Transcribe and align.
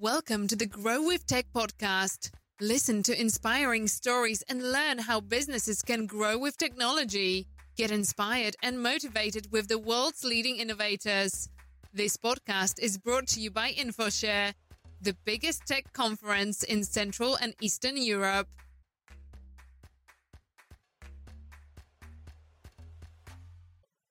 Welcome 0.00 0.48
to 0.48 0.56
the 0.56 0.66
Grow 0.66 1.06
with 1.06 1.24
Tech 1.24 1.46
podcast. 1.54 2.32
Listen 2.60 3.04
to 3.04 3.18
inspiring 3.18 3.86
stories 3.86 4.42
and 4.48 4.72
learn 4.72 4.98
how 4.98 5.20
businesses 5.20 5.82
can 5.82 6.06
grow 6.06 6.36
with 6.36 6.58
technology. 6.58 7.46
Get 7.76 7.92
inspired 7.92 8.56
and 8.60 8.82
motivated 8.82 9.52
with 9.52 9.68
the 9.68 9.78
world's 9.78 10.24
leading 10.24 10.56
innovators. 10.56 11.48
This 11.92 12.16
podcast 12.16 12.80
is 12.80 12.98
brought 12.98 13.28
to 13.28 13.40
you 13.40 13.52
by 13.52 13.70
InfoShare, 13.70 14.54
the 15.00 15.16
biggest 15.24 15.64
tech 15.64 15.92
conference 15.92 16.64
in 16.64 16.82
Central 16.82 17.36
and 17.36 17.54
Eastern 17.60 17.96
Europe. 17.96 18.48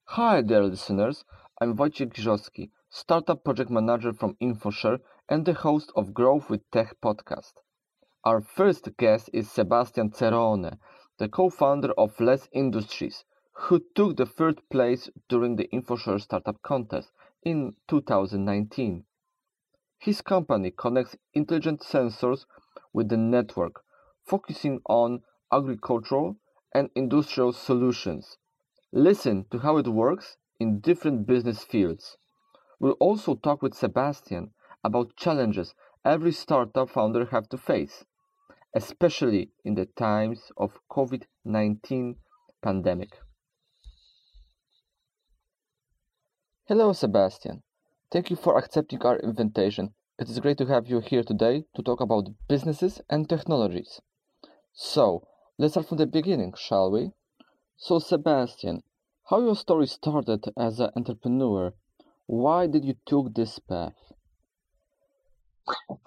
Hi 0.05 0.41
there, 0.41 0.63
listeners. 0.63 1.25
I'm 1.59 1.75
Wojciech 1.75 2.13
Grzowski, 2.13 2.69
Startup 2.89 3.43
Project 3.43 3.69
Manager 3.69 4.13
from 4.13 4.37
InfoShare 4.41 4.99
and 5.29 5.45
the 5.45 5.53
host 5.53 5.91
of 5.95 6.13
Growth 6.13 6.49
with 6.49 6.69
Tech 6.71 6.95
podcast. 7.01 7.53
Our 8.25 8.41
first 8.41 8.95
guest 8.97 9.29
is 9.31 9.49
Sebastian 9.49 10.11
Cerone, 10.11 10.77
the 11.17 11.29
co-founder 11.29 11.91
of 11.97 12.19
Less 12.19 12.49
Industries, 12.51 13.23
who 13.53 13.81
took 13.95 14.17
the 14.17 14.25
third 14.25 14.61
place 14.69 15.09
during 15.29 15.55
the 15.55 15.69
InfoShare 15.71 16.19
Startup 16.19 16.61
Contest 16.61 17.11
in 17.43 17.75
2019. 17.87 19.05
His 19.97 20.21
company 20.21 20.71
connects 20.71 21.15
intelligent 21.33 21.81
sensors 21.81 22.45
with 22.91 23.09
the 23.09 23.17
network, 23.17 23.83
focusing 24.25 24.81
on 24.85 25.23
agricultural 25.51 26.35
and 26.73 26.89
industrial 26.95 27.53
solutions. 27.53 28.37
Listen 28.91 29.45
to 29.51 29.59
how 29.59 29.77
it 29.77 29.87
works 29.87 30.37
in 30.59 30.79
different 30.81 31.25
business 31.25 31.63
fields. 31.63 32.17
We'll 32.79 32.93
also 32.93 33.35
talk 33.35 33.61
with 33.61 33.73
Sebastian 33.73 34.53
about 34.83 35.15
challenges 35.15 35.73
every 36.05 36.31
startup 36.31 36.89
founder 36.89 37.25
have 37.25 37.49
to 37.49 37.57
face, 37.57 38.05
especially 38.75 39.51
in 39.63 39.75
the 39.75 39.85
times 39.85 40.51
of 40.57 40.79
COVID-19 40.91 42.15
pandemic. 42.61 43.17
Hello 46.65 46.93
Sebastian. 46.93 47.63
Thank 48.09 48.29
you 48.29 48.35
for 48.35 48.57
accepting 48.57 49.01
our 49.01 49.19
invitation. 49.19 49.93
It 50.17 50.29
is 50.29 50.39
great 50.39 50.57
to 50.59 50.65
have 50.67 50.87
you 50.87 50.99
here 51.01 51.23
today 51.23 51.65
to 51.75 51.81
talk 51.81 51.99
about 51.99 52.29
businesses 52.47 53.01
and 53.09 53.27
technologies. 53.27 53.99
So, 54.71 55.27
let's 55.57 55.73
start 55.73 55.87
from 55.87 55.97
the 55.97 56.05
beginning, 56.05 56.53
shall 56.55 56.89
we? 56.91 57.11
So 57.75 57.99
Sebastian, 57.99 58.83
how 59.25 59.41
your 59.41 59.55
story 59.57 59.87
started 59.87 60.45
as 60.55 60.79
an 60.79 60.91
entrepreneur? 60.95 61.73
Why 62.27 62.67
did 62.67 62.85
you 62.85 62.95
took 63.05 63.33
this 63.33 63.59
path? 63.59 64.12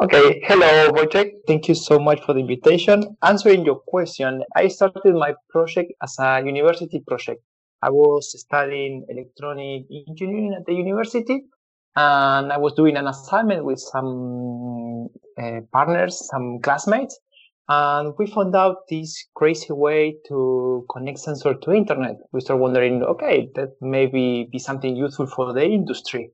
Okay, 0.00 0.42
hello 0.44 0.92
Wojciech. 0.92 1.32
Thank 1.46 1.68
you 1.68 1.74
so 1.74 1.98
much 1.98 2.20
for 2.24 2.34
the 2.34 2.40
invitation. 2.40 3.16
Answering 3.22 3.64
your 3.64 3.80
question, 3.86 4.42
I 4.54 4.68
started 4.68 5.14
my 5.14 5.34
project 5.48 5.92
as 6.02 6.16
a 6.18 6.42
university 6.44 7.00
project. 7.06 7.42
I 7.82 7.90
was 7.90 8.38
studying 8.38 9.06
electronic 9.08 9.84
engineering 10.08 10.54
at 10.58 10.66
the 10.66 10.74
university 10.74 11.44
and 11.96 12.52
I 12.52 12.58
was 12.58 12.74
doing 12.74 12.96
an 12.96 13.06
assignment 13.06 13.64
with 13.64 13.78
some 13.78 15.08
uh, 15.40 15.60
partners, 15.72 16.28
some 16.28 16.60
classmates, 16.62 17.18
and 17.68 18.12
we 18.18 18.26
found 18.26 18.54
out 18.54 18.88
this 18.90 19.26
crazy 19.34 19.72
way 19.72 20.16
to 20.28 20.86
connect 20.92 21.18
sensor 21.18 21.54
to 21.54 21.72
internet. 21.72 22.16
We 22.32 22.40
started 22.42 22.60
wondering, 22.60 23.02
okay, 23.02 23.48
that 23.54 23.70
maybe 23.80 24.48
be 24.52 24.58
something 24.58 24.94
useful 24.94 25.26
for 25.26 25.54
the 25.54 25.64
industry. 25.64 26.30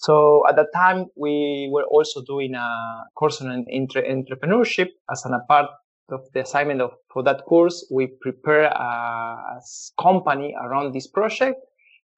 So 0.00 0.48
at 0.48 0.56
that 0.56 0.68
time, 0.74 1.06
we 1.14 1.68
were 1.70 1.84
also 1.84 2.22
doing 2.22 2.54
a 2.54 3.04
course 3.16 3.42
on 3.42 3.66
entre- 3.70 4.08
entrepreneurship 4.08 4.88
as 5.10 5.26
an, 5.26 5.34
a 5.34 5.40
part 5.46 5.66
of 6.08 6.22
the 6.32 6.40
assignment 6.40 6.80
of 6.80 6.92
for 7.12 7.22
that 7.24 7.44
course. 7.44 7.86
We 7.90 8.06
prepare 8.22 8.64
a 8.64 9.60
company 10.00 10.54
around 10.58 10.94
this 10.94 11.06
project, 11.06 11.60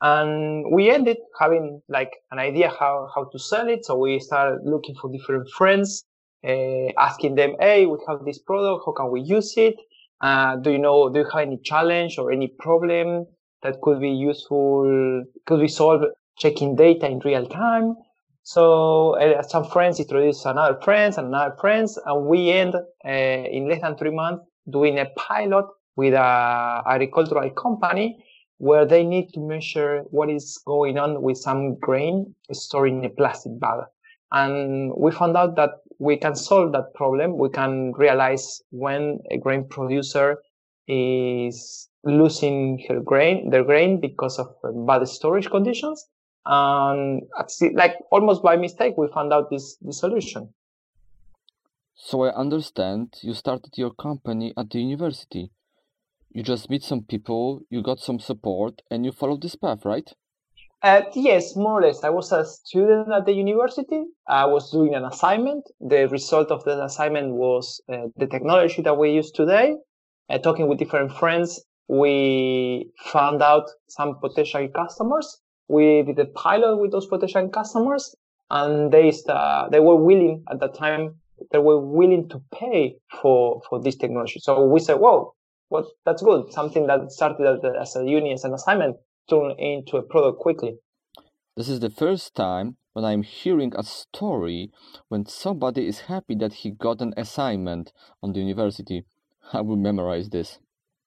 and 0.01 0.73
we 0.73 0.91
ended 0.93 1.17
having 1.41 1.83
like 1.89 2.13
an 2.31 2.39
idea 2.39 2.69
how 2.71 3.09
how 3.13 3.25
to 3.33 3.39
sell 3.41 3.69
it. 3.69 3.85
So 3.85 3.99
we 3.99 4.21
started 4.21 4.61
looking 4.65 4.95
for 4.95 5.11
different 5.11 5.49
friends, 5.51 6.05
uh, 6.47 6.89
asking 7.01 7.35
them, 7.35 7.57
"Hey, 7.59 7.87
we 7.87 7.99
have 8.07 8.25
this 8.25 8.39
product. 8.39 8.85
How 8.87 8.93
can 8.93 9.11
we 9.11 9.23
use 9.23 9.55
it? 9.57 9.75
Uh, 10.21 10.55
do 10.55 10.71
you 10.71 10.79
know? 10.79 11.09
Do 11.09 11.19
you 11.19 11.27
have 11.33 11.43
any 11.49 11.59
challenge 11.65 12.17
or 12.17 12.31
any 12.31 12.47
problem 12.47 13.27
that 13.65 13.81
could 13.83 13.99
be 14.01 14.11
useful? 14.11 15.25
Could 15.47 15.61
be 15.61 15.67
solved 15.67 16.05
checking 16.39 16.77
data 16.77 17.07
in 17.07 17.21
real 17.21 17.47
time. 17.47 17.97
So 18.45 19.17
uh, 19.17 19.43
some 19.43 19.65
friends 19.65 20.01
introduce 20.01 20.45
another 20.45 20.79
friends 20.83 21.17
and 21.17 21.29
another 21.29 21.55
friends, 21.61 21.99
and 22.05 22.27
we 22.27 22.51
end 22.51 22.75
uh, 22.75 23.09
in 23.09 23.69
less 23.69 23.83
than 23.83 23.97
three 23.97 24.11
months 24.11 24.45
doing 24.71 24.99
a 24.99 25.07
pilot 25.17 25.67
with 25.97 26.15
a 26.15 26.83
agricultural 26.87 27.51
company 27.51 28.25
where 28.59 28.87
they 28.87 29.05
need 29.05 29.29
to 29.35 29.41
measure 29.41 30.03
what 30.11 30.31
is 30.31 30.61
going 30.67 30.99
on 30.99 31.23
with 31.23 31.37
some 31.37 31.77
grain 31.79 32.35
stored 32.53 32.91
in 32.91 33.05
a 33.05 33.11
plastic 33.11 33.59
bag. 33.61 33.81
And 34.31 34.93
we 34.97 35.11
found 35.11 35.37
out 35.37 35.57
that 35.57 35.71
we 35.99 36.17
can 36.17 36.35
solve 36.35 36.73
that 36.73 36.95
problem. 36.95 37.39
We 37.39 37.51
can 37.51 37.93
realize 37.93 38.63
when 38.71 39.19
a 39.31 39.37
grain 39.37 39.67
producer 39.69 40.39
is 40.89 41.89
losing 42.05 42.85
her 42.89 43.01
grain, 43.01 43.51
their 43.51 43.65
grain 43.65 44.01
because 44.01 44.39
of 44.39 44.49
bad 44.87 45.07
storage 45.07 45.51
conditions 45.51 46.07
and 46.45 47.23
like 47.75 47.95
almost 48.11 48.43
by 48.43 48.57
mistake 48.57 48.95
we 48.97 49.09
found 49.13 49.33
out 49.33 49.51
this, 49.51 49.77
this 49.81 50.01
solution. 50.01 50.53
So 51.95 52.25
i 52.25 52.35
understand 52.35 53.15
you 53.23 53.35
started 53.35 53.73
your 53.77 53.93
company 53.95 54.53
at 54.57 54.71
the 54.71 54.81
university. 54.81 55.51
You 56.31 56.43
just 56.43 56.71
meet 56.71 56.83
some 56.83 57.03
people 57.03 57.63
you 57.71 57.83
got 57.83 58.01
some 58.01 58.19
support 58.19 58.83
and 58.91 59.05
you 59.05 59.13
followed 59.13 59.43
this 59.43 59.57
path 59.57 59.85
right? 59.85 60.11
Uh, 60.83 61.03
yes 61.15 61.55
more 61.55 61.79
or 61.79 61.83
less. 61.83 62.03
I 62.03 62.11
was 62.11 62.33
a 62.33 62.45
student 62.45 63.13
at 63.13 63.25
the 63.25 63.33
university. 63.33 64.03
I 64.27 64.47
was 64.47 64.73
doing 64.73 64.95
an 64.95 65.05
assignment. 65.05 65.65
The 65.81 66.09
result 66.09 66.51
of 66.51 66.65
the 66.65 66.83
assignment 66.83 67.35
was 67.35 67.81
uh, 67.93 68.09
the 68.17 68.27
technology 68.27 68.83
that 68.83 68.99
we 68.99 69.13
use 69.13 69.31
today. 69.31 69.77
Uh, 70.29 70.39
talking 70.39 70.67
with 70.67 70.79
different 70.79 71.13
friends 71.13 71.61
we 71.89 72.91
found 73.13 73.43
out 73.43 73.69
some 73.89 74.19
potential 74.19 74.67
customers 74.75 75.42
we 75.69 76.03
did 76.03 76.19
a 76.19 76.27
pilot 76.27 76.77
with 76.77 76.93
those 76.93 77.07
potential 77.07 77.49
customers 77.49 78.15
and 78.51 78.93
they 78.93 79.13
uh, 79.29 79.69
they 79.71 79.81
were 79.81 79.97
willing 79.97 80.45
at 80.51 80.61
that 80.61 80.75
time 80.75 81.17
they 81.51 81.59
were 81.59 81.81
willing 81.81 82.29
to 82.29 82.43
pay 82.55 82.97
for 83.21 83.61
for 83.69 83.81
this 83.83 83.97
technology. 83.97 84.39
So 84.41 84.65
we 84.67 84.81
said 84.81 84.95
whoa 84.95 85.35
well 85.71 85.91
that's 86.05 86.23
good. 86.23 86.53
Something 86.53 86.87
that 86.87 87.11
started 87.11 87.47
as 87.47 87.65
a, 87.65 87.81
as 87.81 87.97
a 87.97 88.05
uni 88.05 88.33
as 88.33 88.45
an 88.45 88.55
assignment 88.55 88.97
turned 89.29 89.59
into 89.59 89.97
a 89.97 90.03
product 90.03 90.39
quickly. 90.39 90.77
This 91.57 91.69
is 91.69 91.81
the 91.81 91.91
first 91.91 92.35
time 92.35 92.77
when 92.95 93.05
i'm 93.07 93.23
hearing 93.23 93.73
a 93.75 93.83
story 93.83 94.71
when 95.09 95.25
somebody 95.25 95.87
is 95.87 96.01
happy 96.01 96.35
that 96.35 96.53
he 96.53 96.71
got 96.71 97.01
an 97.01 97.15
assignment 97.17 97.93
on 98.23 98.33
the 98.33 98.41
university. 98.41 99.05
I 99.53 99.61
will 99.63 99.77
memorize 99.77 100.29
this 100.29 100.59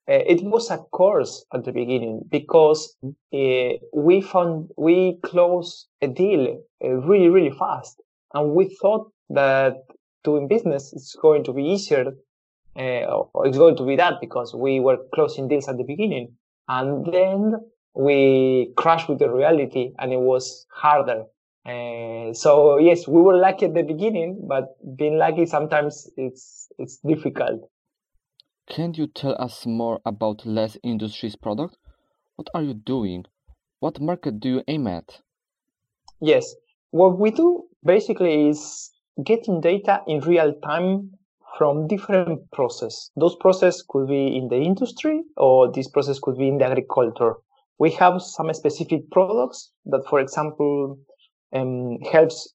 uh, 0.07 0.21
it 0.27 0.43
was 0.43 0.69
a 0.69 0.77
course 0.77 1.45
at 1.53 1.66
the 1.66 1.71
beginning 1.71 2.21
because 2.29 2.95
uh, 3.03 3.73
we 3.93 4.21
found 4.21 4.69
we 4.77 5.17
closed 5.23 5.88
a 6.01 6.07
deal 6.07 6.61
uh, 6.83 6.89
really 6.89 7.29
really 7.29 7.55
fast. 7.57 8.01
And 8.33 8.51
we 8.51 8.75
thought 8.81 9.11
that 9.29 9.77
doing 10.23 10.47
business 10.47 10.94
is 10.94 11.15
going 11.21 11.44
to 11.45 11.53
be 11.53 11.63
easier 11.63 12.13
uh, 12.75 13.05
or 13.33 13.47
it's 13.47 13.57
going 13.57 13.77
to 13.77 13.85
be 13.85 13.95
that 13.95 14.15
because 14.19 14.53
we 14.53 14.79
were 14.79 14.97
closing 15.13 15.47
deals 15.47 15.67
at 15.67 15.77
the 15.77 15.83
beginning. 15.83 16.35
And 16.67 17.05
then 17.11 17.55
we 17.95 18.73
crashed 18.75 19.07
with 19.07 19.19
the 19.19 19.29
reality 19.29 19.91
and 19.97 20.11
it 20.11 20.19
was 20.19 20.65
harder. 20.69 21.23
Uh, 21.65 22.31
so 22.33 22.77
yes 22.77 23.07
we 23.07 23.19
were 23.19 23.38
lucky 23.38 23.65
at 23.65 23.73
the 23.73 23.81
beginning 23.81 24.45
but 24.47 24.75
being 24.95 25.18
lucky 25.18 25.47
sometimes 25.47 26.07
it's 26.15 26.68
it's 26.77 26.97
difficult 26.97 27.68
can 28.67 28.94
you 28.94 29.07
tell 29.07 29.35
us 29.39 29.65
more 29.65 30.00
about 30.06 30.45
Less 30.45 30.77
Industries 30.83 31.35
product? 31.35 31.77
What 32.35 32.50
are 32.53 32.63
you 32.63 32.73
doing? 32.73 33.25
What 33.79 34.01
market 34.01 34.39
do 34.39 34.50
you 34.50 34.63
aim 34.67 34.88
at? 34.88 35.21
Yes, 36.21 36.56
what 36.91 37.19
we 37.19 37.31
do 37.31 37.65
basically 37.83 38.50
is 38.50 38.91
getting 39.23 39.62
data 39.62 40.01
in 40.07 40.19
real 40.21 40.53
time 40.63 41.12
from 41.57 41.88
different 41.88 42.51
processes. 42.51 43.12
Those 43.15 43.35
processes 43.35 43.83
could 43.88 44.07
be 44.07 44.35
in 44.35 44.47
the 44.50 44.57
industry 44.57 45.21
or 45.38 45.71
this 45.71 45.89
process 45.89 46.19
could 46.19 46.38
be 46.38 46.47
in 46.47 46.57
the 46.57 46.65
agriculture. 46.65 47.35
We 47.77 47.91
have 47.91 48.21
some 48.21 48.53
specific 48.53 49.09
products 49.11 49.71
that, 49.85 50.06
for 50.09 50.19
example, 50.19 50.97
um, 51.53 52.00
helps 52.11 52.53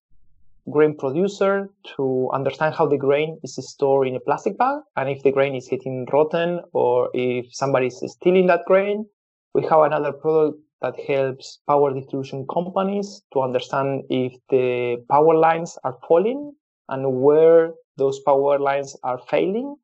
grain 0.69 0.97
producer 0.97 1.71
to 1.97 2.29
understand 2.33 2.75
how 2.75 2.87
the 2.87 2.99
grain 2.99 3.39
is 3.43 3.57
stored 3.61 4.09
in 4.09 4.17
a 4.17 4.21
plastic 4.21 4.59
bag 4.59 4.81
and 4.97 5.09
if 5.09 5.23
the 5.23 5.33
grain 5.33 5.55
is 5.55 5.69
getting 5.69 6.07
rotten 6.13 6.61
or 6.73 7.11
if 7.15 7.47
somebody 7.53 7.87
is 7.87 8.03
stealing 8.07 8.47
that 8.47 8.65
grain. 8.67 9.07
We 9.55 9.63
have 9.63 9.81
another 9.81 10.13
product 10.13 10.59
that 10.83 10.99
helps 11.01 11.59
power 11.67 11.93
distribution 11.93 12.47
companies 12.53 13.23
to 13.33 13.41
understand 13.41 14.05
if 14.09 14.33
the 14.49 15.05
power 15.11 15.37
lines 15.37 15.79
are 15.85 15.99
falling 16.07 16.53
and 16.89 17.21
where 17.21 17.73
those 17.97 18.21
power 18.21 18.59
lines 18.59 18.97
are 19.03 19.19
failing. 19.19 19.77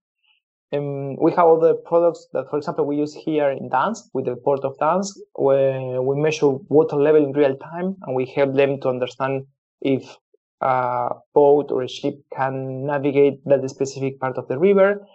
Um, 0.73 1.17
we 1.17 1.31
have 1.33 1.47
other 1.47 1.75
products 1.75 2.27
that, 2.33 2.51
for 2.51 2.59
example, 2.59 2.87
we 2.87 2.97
use 2.97 3.15
here 3.15 3.51
in 3.51 3.71
Gdańsk 3.71 4.05
with 4.15 4.25
the 4.25 4.37
port 4.37 4.65
of 4.65 4.77
Gdańsk, 4.79 5.13
where 5.35 6.03
we 6.03 6.21
measure 6.21 6.49
water 6.49 6.97
level 6.97 7.25
in 7.25 7.33
real 7.33 7.57
time 7.57 7.97
and 8.03 8.17
we 8.17 8.27
help 8.27 8.55
them 8.55 8.81
to 8.81 8.89
understand 8.89 9.47
if 9.81 10.17
a 10.61 11.11
boat 11.35 11.71
or 11.71 11.83
a 11.83 11.89
ship 11.89 12.15
can 12.35 12.87
navigate 12.87 13.45
that 13.47 13.69
specific 13.69 14.19
part 14.21 14.39
of 14.39 14.49
the 14.49 14.59
river. 14.59 15.07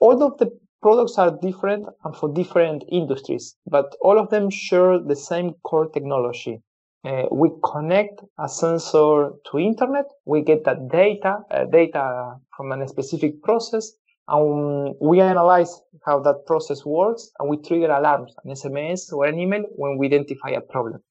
All 0.00 0.22
of 0.22 0.38
the 0.38 0.50
products 0.82 1.18
are 1.18 1.36
different 1.42 1.86
and 2.04 2.16
for 2.16 2.32
different 2.32 2.84
industries, 2.90 3.56
but 3.66 3.94
all 4.00 4.18
of 4.18 4.30
them 4.30 4.50
share 4.50 4.98
the 4.98 5.16
same 5.16 5.54
core 5.64 5.88
technology. 5.88 6.62
Uh, 7.04 7.24
we 7.32 7.50
connect 7.64 8.20
a 8.38 8.48
sensor 8.48 9.30
to 9.50 9.58
internet. 9.58 10.04
We 10.26 10.42
get 10.42 10.64
that 10.64 10.88
data, 10.90 11.38
uh, 11.50 11.64
data 11.64 12.36
from 12.54 12.72
a 12.72 12.88
specific 12.88 13.42
process, 13.42 13.92
and 14.28 14.94
we 15.00 15.20
analyze 15.20 15.80
how 16.04 16.20
that 16.20 16.44
process 16.46 16.84
works, 16.84 17.30
and 17.38 17.48
we 17.48 17.56
trigger 17.56 17.90
alarms, 17.90 18.34
an 18.44 18.52
SMS 18.52 19.12
or 19.12 19.24
an 19.24 19.38
email 19.38 19.62
when 19.76 19.96
we 19.96 20.06
identify 20.06 20.50
a 20.50 20.60
problem. 20.60 21.02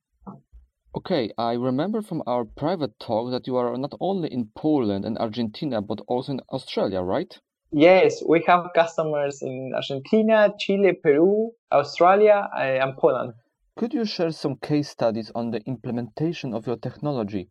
Okay, 0.95 1.30
I 1.38 1.53
remember 1.53 2.01
from 2.01 2.24
our 2.25 2.44
private 2.44 3.00
talk 3.00 3.30
that 3.30 3.45
you 3.45 3.56
are 3.57 3.77
not 3.77 3.94
only 4.00 4.27
in 4.33 4.50
Poland 4.56 5.06
and 5.06 5.19
Argentina, 5.19 5.83
but 5.83 6.01
also 6.07 6.31
in 6.31 6.41
Australia, 6.51 7.01
right? 7.01 7.39
Yes, 7.71 8.24
we 8.27 8.44
have 8.47 8.71
customers 8.74 9.44
in 9.44 9.71
Argentina, 9.75 10.51
Chile, 10.57 10.94
Peru, 10.94 11.51
Australia, 11.71 12.50
uh, 12.56 12.62
and 12.62 12.97
Poland. 12.97 13.33
Could 13.77 13.94
you 13.94 14.03
share 14.03 14.31
some 14.31 14.56
case 14.56 14.89
studies 14.89 15.31
on 15.36 15.51
the 15.51 15.62
implementation 15.68 16.56
of 16.56 16.65
your 16.65 16.77
technology? 16.77 17.50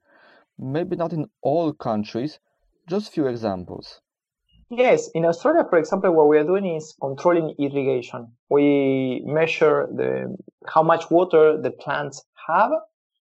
Maybe 0.58 0.96
not 0.96 1.12
in 1.12 1.31
all 1.40 1.73
countries, 1.73 2.40
just 2.88 3.12
few 3.12 3.29
examples. 3.29 4.00
Yes, 4.69 5.11
in 5.14 5.25
Australia, 5.25 5.64
for 5.70 5.79
example, 5.79 6.11
what 6.12 6.29
we 6.29 6.38
are 6.38 6.44
doing 6.44 6.67
is 6.67 6.93
controlling 7.00 7.55
irrigation. 7.56 8.32
We 8.50 9.23
measure 9.25 9.87
the 9.94 10.37
how 10.67 10.82
much 10.82 11.08
water 11.08 11.56
the 11.62 11.70
plants 11.70 12.25
have 12.49 12.73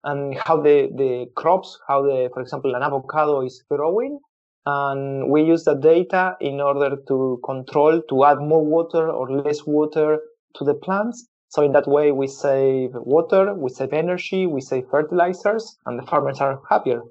and 0.04 0.38
how 0.38 0.60
the, 0.60 0.90
the 0.94 1.26
crops, 1.34 1.78
how 1.88 2.02
the, 2.02 2.30
for 2.32 2.42
example, 2.42 2.74
an 2.74 2.82
avocado 2.82 3.44
is 3.44 3.62
growing. 3.70 4.20
And 4.66 5.28
we 5.30 5.42
use 5.42 5.64
the 5.64 5.74
data 5.74 6.36
in 6.40 6.60
order 6.60 6.96
to 7.08 7.40
control, 7.44 8.00
to 8.08 8.24
add 8.24 8.38
more 8.38 8.64
water 8.64 9.10
or 9.10 9.30
less 9.30 9.66
water 9.66 10.18
to 10.56 10.64
the 10.64 10.74
plants. 10.74 11.28
So 11.48 11.62
in 11.62 11.72
that 11.72 11.86
way, 11.86 12.12
we 12.12 12.26
save 12.26 12.90
water, 12.94 13.54
we 13.54 13.70
save 13.70 13.92
energy, 13.92 14.46
we 14.46 14.60
save 14.60 14.88
fertilizers, 14.90 15.76
and 15.86 15.98
the 15.98 16.06
farmers 16.06 16.40
are 16.40 16.60
happier. 16.68 17.02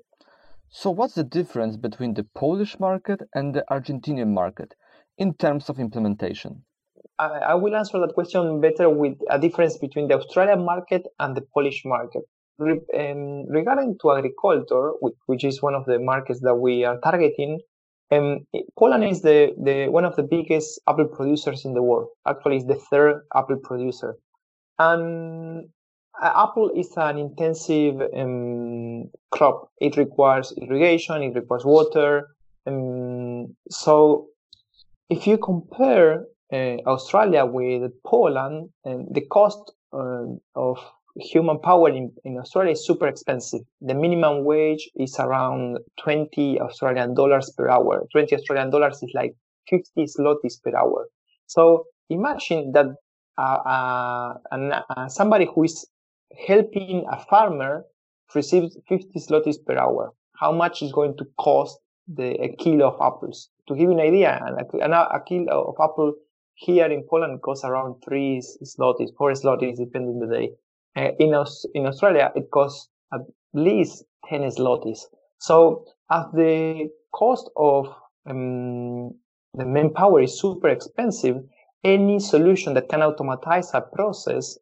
So 0.69 0.89
what's 0.89 1.13
the 1.13 1.23
difference 1.23 1.77
between 1.77 2.15
the 2.15 2.25
Polish 2.35 2.79
market 2.79 3.21
and 3.35 3.53
the 3.53 3.63
Argentinian 3.69 4.29
market 4.33 4.73
in 5.17 5.35
terms 5.35 5.69
of 5.69 5.79
implementation? 5.79 6.63
I, 7.19 7.25
I 7.25 7.53
will 7.53 7.75
answer 7.75 7.99
that 7.99 8.15
question 8.15 8.59
better 8.59 8.89
with 8.89 9.17
a 9.29 9.37
difference 9.37 9.77
between 9.77 10.07
the 10.07 10.17
Australian 10.17 10.65
market 10.65 11.03
and 11.19 11.37
the 11.37 11.41
Polish 11.53 11.83
market. 11.85 12.23
Um, 12.59 13.47
regarding 13.47 13.97
to 14.01 14.11
agriculture, 14.11 14.91
which, 15.25 15.43
is 15.43 15.61
one 15.61 15.73
of 15.73 15.85
the 15.85 15.97
markets 15.97 16.39
that 16.41 16.55
we 16.55 16.85
are 16.85 16.99
targeting, 16.99 17.59
um, 18.11 18.45
Poland 18.77 19.05
is 19.05 19.21
the, 19.21 19.53
the 19.57 19.87
one 19.87 20.05
of 20.05 20.15
the 20.15 20.23
biggest 20.23 20.79
apple 20.87 21.07
producers 21.07 21.65
in 21.65 21.73
the 21.73 21.81
world. 21.81 22.09
Actually, 22.27 22.57
it's 22.57 22.65
the 22.65 22.75
third 22.75 23.23
apple 23.35 23.57
producer, 23.57 24.15
and 24.77 25.67
apple 26.21 26.69
is 26.75 26.93
an 26.95 27.17
intensive 27.17 28.01
um, 28.15 29.09
crop. 29.31 29.71
It 29.81 29.97
requires 29.97 30.53
irrigation, 30.55 31.23
it 31.23 31.33
requires 31.33 31.65
water. 31.65 32.27
Um, 32.67 33.55
so, 33.71 34.27
if 35.09 35.25
you 35.25 35.39
compare 35.39 36.25
uh, 36.51 36.77
Australia 36.85 37.45
with 37.45 37.91
Poland, 38.05 38.69
um, 38.85 39.07
the 39.09 39.21
cost 39.21 39.71
uh, 39.91 40.25
of 40.55 40.77
human 41.15 41.59
power 41.59 41.89
in, 41.89 42.11
in 42.23 42.37
Australia 42.37 42.71
is 42.71 42.85
super 42.85 43.07
expensive. 43.07 43.61
The 43.81 43.93
minimum 43.93 44.43
wage 44.45 44.89
is 44.95 45.15
around 45.19 45.77
20 46.01 46.59
Australian 46.59 47.13
dollars 47.13 47.51
per 47.55 47.69
hour. 47.69 48.05
20 48.11 48.35
Australian 48.35 48.69
dollars 48.71 49.01
is 49.03 49.11
like 49.13 49.35
50 49.69 50.05
zlotys 50.05 50.61
per 50.63 50.75
hour. 50.75 51.07
So 51.47 51.85
imagine 52.09 52.71
that 52.73 52.87
uh, 53.37 53.41
uh, 54.51 54.81
uh, 54.89 55.07
somebody 55.07 55.47
who 55.53 55.63
is 55.63 55.87
helping 56.47 57.05
a 57.11 57.23
farmer 57.25 57.85
receives 58.33 58.77
50 58.87 59.19
zlotys 59.19 59.57
per 59.65 59.77
hour. 59.77 60.13
How 60.35 60.51
much 60.51 60.81
is 60.81 60.91
going 60.91 61.15
to 61.17 61.25
cost 61.39 61.77
the, 62.07 62.31
a 62.41 62.55
kilo 62.55 62.89
of 62.89 63.01
apples? 63.01 63.49
To 63.67 63.75
give 63.75 63.89
you 63.89 63.91
an 63.91 63.99
idea, 63.99 64.39
a, 64.41 65.15
a 65.15 65.21
kilo 65.25 65.63
of 65.69 65.75
apple 65.79 66.13
here 66.55 66.85
in 66.85 67.03
Poland 67.09 67.41
costs 67.41 67.65
around 67.65 68.01
three 68.03 68.41
zlotys, 68.63 69.09
four 69.17 69.31
zlotys, 69.33 69.77
depending 69.77 70.21
on 70.21 70.27
the 70.27 70.35
day. 70.35 70.49
Uh, 70.95 71.09
in, 71.19 71.33
Aus- 71.33 71.65
in 71.73 71.85
Australia, 71.85 72.31
it 72.35 72.49
costs 72.51 72.89
at 73.13 73.21
least 73.53 74.03
10 74.29 74.41
zlotys. 74.51 74.99
So 75.39 75.85
as 76.11 76.25
the 76.33 76.89
cost 77.11 77.49
of 77.57 77.87
um, 78.25 79.11
the 79.53 79.65
manpower 79.65 80.21
is 80.21 80.39
super 80.39 80.69
expensive, 80.69 81.37
any 81.83 82.19
solution 82.19 82.73
that 82.75 82.89
can 82.89 83.01
automatize 83.01 83.71
a 83.73 83.81
process 83.81 84.57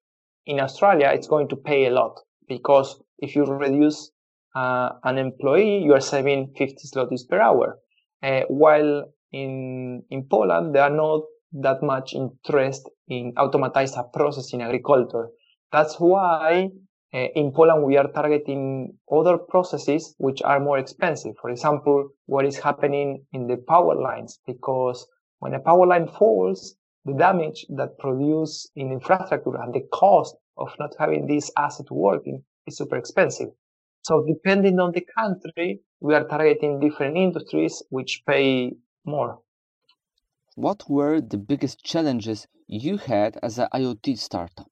in 0.46 0.60
Australia, 0.60 1.12
it's 1.14 1.28
going 1.28 1.48
to 1.50 1.56
pay 1.56 1.86
a 1.86 1.92
lot 1.92 2.20
because 2.48 3.02
if 3.20 3.36
you 3.36 3.46
reduce 3.46 4.12
uh, 4.56 4.90
an 5.04 5.18
employee, 5.18 5.84
you 5.84 5.94
are 5.94 6.02
saving 6.02 6.54
50 6.58 6.76
zlotys 6.94 7.28
per 7.30 7.40
hour. 7.40 7.78
Uh, 8.24 8.42
while 8.50 9.06
in, 9.32 10.04
in 10.10 10.24
Poland, 10.30 10.76
there 10.76 10.84
are 10.84 10.90
not 10.90 11.22
that 11.54 11.82
much 11.84 12.14
interest 12.14 12.90
in 13.08 13.34
automatize 13.38 13.96
a 13.96 14.04
process 14.04 14.54
in 14.54 14.62
agriculture. 14.62 15.30
That's 15.72 15.96
why 16.00 16.70
uh, 17.14 17.18
in 17.18 17.52
Poland 17.52 17.84
we 17.84 17.98
are 17.98 18.08
targeting 18.12 18.98
other 19.12 19.38
processes 19.38 20.16
which 20.18 20.42
are 20.42 20.60
more 20.60 20.78
expensive. 20.78 21.36
For 21.42 21.50
example, 21.50 22.10
what 22.26 22.46
is 22.46 22.58
happening 22.58 23.26
in 23.34 23.48
the 23.48 23.58
power 23.58 23.96
lines, 23.96 24.40
because 24.46 25.08
when 25.40 25.54
a 25.54 25.60
power 25.60 25.86
line 25.86 26.08
falls, 26.08 26.76
the 27.06 27.14
damage 27.14 27.66
that 27.70 27.98
produce 27.98 28.70
in 28.76 28.92
infrastructure 28.92 29.56
and 29.56 29.74
the 29.74 29.88
cost 29.92 30.36
of 30.58 30.70
not 30.80 30.96
having 31.00 31.26
this 31.26 31.52
asset 31.58 31.90
working 31.90 32.44
is 32.68 32.78
super 32.78 32.98
expensive. 32.98 33.50
So 34.04 34.26
depending 34.28 34.80
on 34.80 34.92
the 34.92 35.06
country, 35.18 35.82
we 36.00 36.16
are 36.16 36.28
targeting 36.28 36.80
different 36.80 37.18
industries 37.18 37.84
which 37.90 38.24
pay 38.28 38.74
more. 39.06 39.40
What 40.56 40.90
were 40.90 41.22
the 41.22 41.38
biggest 41.38 41.84
challenges 41.84 42.48
you 42.68 42.98
had 42.98 43.38
as 43.42 43.58
an 43.58 43.68
IoT 43.74 44.18
startup? 44.18 44.71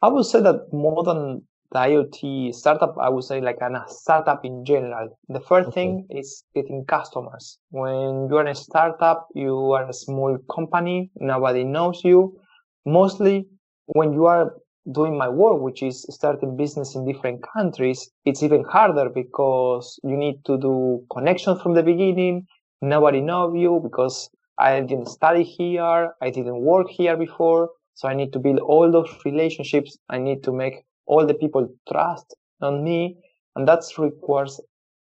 I 0.00 0.08
would 0.08 0.26
say 0.26 0.40
that 0.42 0.72
more 0.72 1.02
than 1.02 1.42
the 1.72 1.78
IoT 1.78 2.54
startup, 2.54 2.96
I 2.98 3.08
would 3.08 3.24
say 3.24 3.40
like 3.40 3.58
a 3.60 3.84
startup 3.88 4.44
in 4.44 4.64
general. 4.64 5.18
The 5.28 5.40
first 5.40 5.68
okay. 5.68 5.74
thing 5.74 6.06
is 6.10 6.44
getting 6.54 6.84
customers. 6.86 7.58
When 7.70 8.28
you're 8.30 8.46
a 8.46 8.54
startup, 8.54 9.26
you 9.34 9.72
are 9.72 9.88
a 9.88 9.92
small 9.92 10.38
company, 10.54 11.10
nobody 11.16 11.64
knows 11.64 12.02
you. 12.04 12.38
Mostly 12.86 13.46
when 13.86 14.12
you 14.12 14.26
are 14.26 14.54
doing 14.92 15.18
my 15.18 15.28
work, 15.28 15.60
which 15.60 15.82
is 15.82 16.06
starting 16.10 16.56
business 16.56 16.94
in 16.94 17.04
different 17.04 17.44
countries, 17.52 18.08
it's 18.24 18.42
even 18.42 18.64
harder 18.64 19.10
because 19.10 19.98
you 20.04 20.16
need 20.16 20.44
to 20.46 20.58
do 20.58 21.04
connections 21.12 21.60
from 21.60 21.74
the 21.74 21.82
beginning. 21.82 22.46
Nobody 22.80 23.20
knows 23.20 23.54
you 23.56 23.80
because 23.82 24.30
I 24.58 24.80
didn't 24.80 25.08
study 25.08 25.42
here. 25.42 26.12
I 26.22 26.30
didn't 26.30 26.60
work 26.60 26.88
here 26.88 27.16
before. 27.16 27.70
So 27.98 28.06
I 28.06 28.14
need 28.14 28.32
to 28.34 28.38
build 28.38 28.60
all 28.60 28.92
those 28.92 29.12
relationships. 29.24 29.98
I 30.08 30.18
need 30.18 30.44
to 30.44 30.52
make 30.52 30.84
all 31.06 31.26
the 31.26 31.34
people 31.34 31.68
trust 31.92 32.32
on 32.60 32.84
me. 32.84 33.16
And 33.56 33.66
that 33.66 33.82
requires 33.98 34.60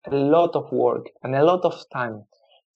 a 0.07 0.15
lot 0.15 0.55
of 0.55 0.71
work 0.71 1.07
and 1.25 1.35
a 1.35 1.45
lot 1.45 1.65
of 1.65 1.75
time. 1.93 2.23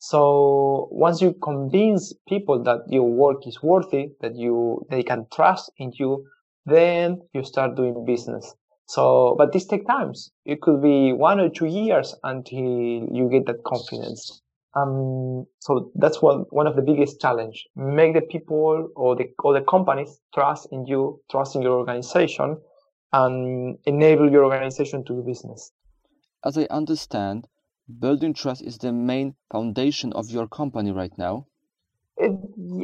So 0.00 0.88
once 0.90 1.22
you 1.22 1.34
convince 1.40 2.12
people 2.28 2.60
that 2.64 2.80
your 2.88 3.08
work 3.08 3.46
is 3.46 3.62
worthy, 3.62 4.08
that 4.20 4.34
you, 4.34 4.84
they 4.90 5.04
can 5.04 5.24
trust 5.32 5.70
in 5.78 5.92
you, 5.94 6.24
then 6.66 7.20
you 7.32 7.44
start 7.44 7.76
doing 7.76 8.04
business. 8.04 8.56
So, 8.86 9.36
but 9.38 9.52
this 9.52 9.66
takes 9.66 9.86
times. 9.86 10.32
It 10.44 10.60
could 10.62 10.82
be 10.82 11.12
one 11.12 11.38
or 11.38 11.48
two 11.48 11.66
years 11.66 12.16
until 12.24 12.58
you 12.58 13.28
get 13.30 13.46
that 13.46 13.62
confidence. 13.64 14.42
Um, 14.74 15.46
so 15.60 15.90
that's 15.94 16.20
one, 16.20 16.44
one 16.50 16.66
of 16.66 16.76
the 16.76 16.82
biggest 16.82 17.20
challenge. 17.20 17.66
Make 17.74 18.14
the 18.14 18.20
people 18.20 18.88
or 18.94 19.16
the, 19.16 19.26
or 19.42 19.54
the 19.54 19.62
companies 19.62 20.20
trust 20.34 20.68
in 20.70 20.86
you, 20.86 21.20
trust 21.30 21.56
in 21.56 21.62
your 21.62 21.78
organization 21.78 22.58
and 23.12 23.78
enable 23.86 24.30
your 24.30 24.44
organization 24.44 25.04
to 25.06 25.14
do 25.14 25.22
business. 25.22 25.72
As 26.44 26.56
I 26.58 26.66
understand, 26.70 27.48
building 27.98 28.34
trust 28.34 28.62
is 28.62 28.78
the 28.78 28.92
main 28.92 29.34
foundation 29.50 30.12
of 30.12 30.30
your 30.30 30.46
company 30.46 30.92
right 30.92 31.16
now. 31.16 31.46
It, 32.16 32.32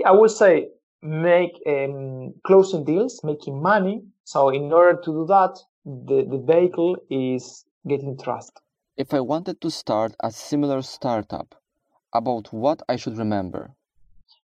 I 0.06 0.12
would 0.12 0.30
say 0.30 0.68
make 1.02 1.60
um, 1.66 2.34
closing 2.46 2.84
deals, 2.84 3.20
making 3.22 3.60
money. 3.60 4.02
So 4.24 4.48
in 4.48 4.72
order 4.72 4.98
to 5.02 5.10
do 5.12 5.26
that, 5.26 5.58
the, 5.84 6.26
the 6.28 6.38
vehicle 6.38 6.96
is 7.10 7.64
getting 7.86 8.16
trust. 8.16 8.58
If 8.96 9.12
I 9.12 9.20
wanted 9.20 9.60
to 9.60 9.70
start 9.70 10.14
a 10.20 10.30
similar 10.30 10.80
startup, 10.82 11.54
about 12.14 12.52
what 12.52 12.83
I 12.88 12.97
should 12.97 13.18
remember? 13.18 13.75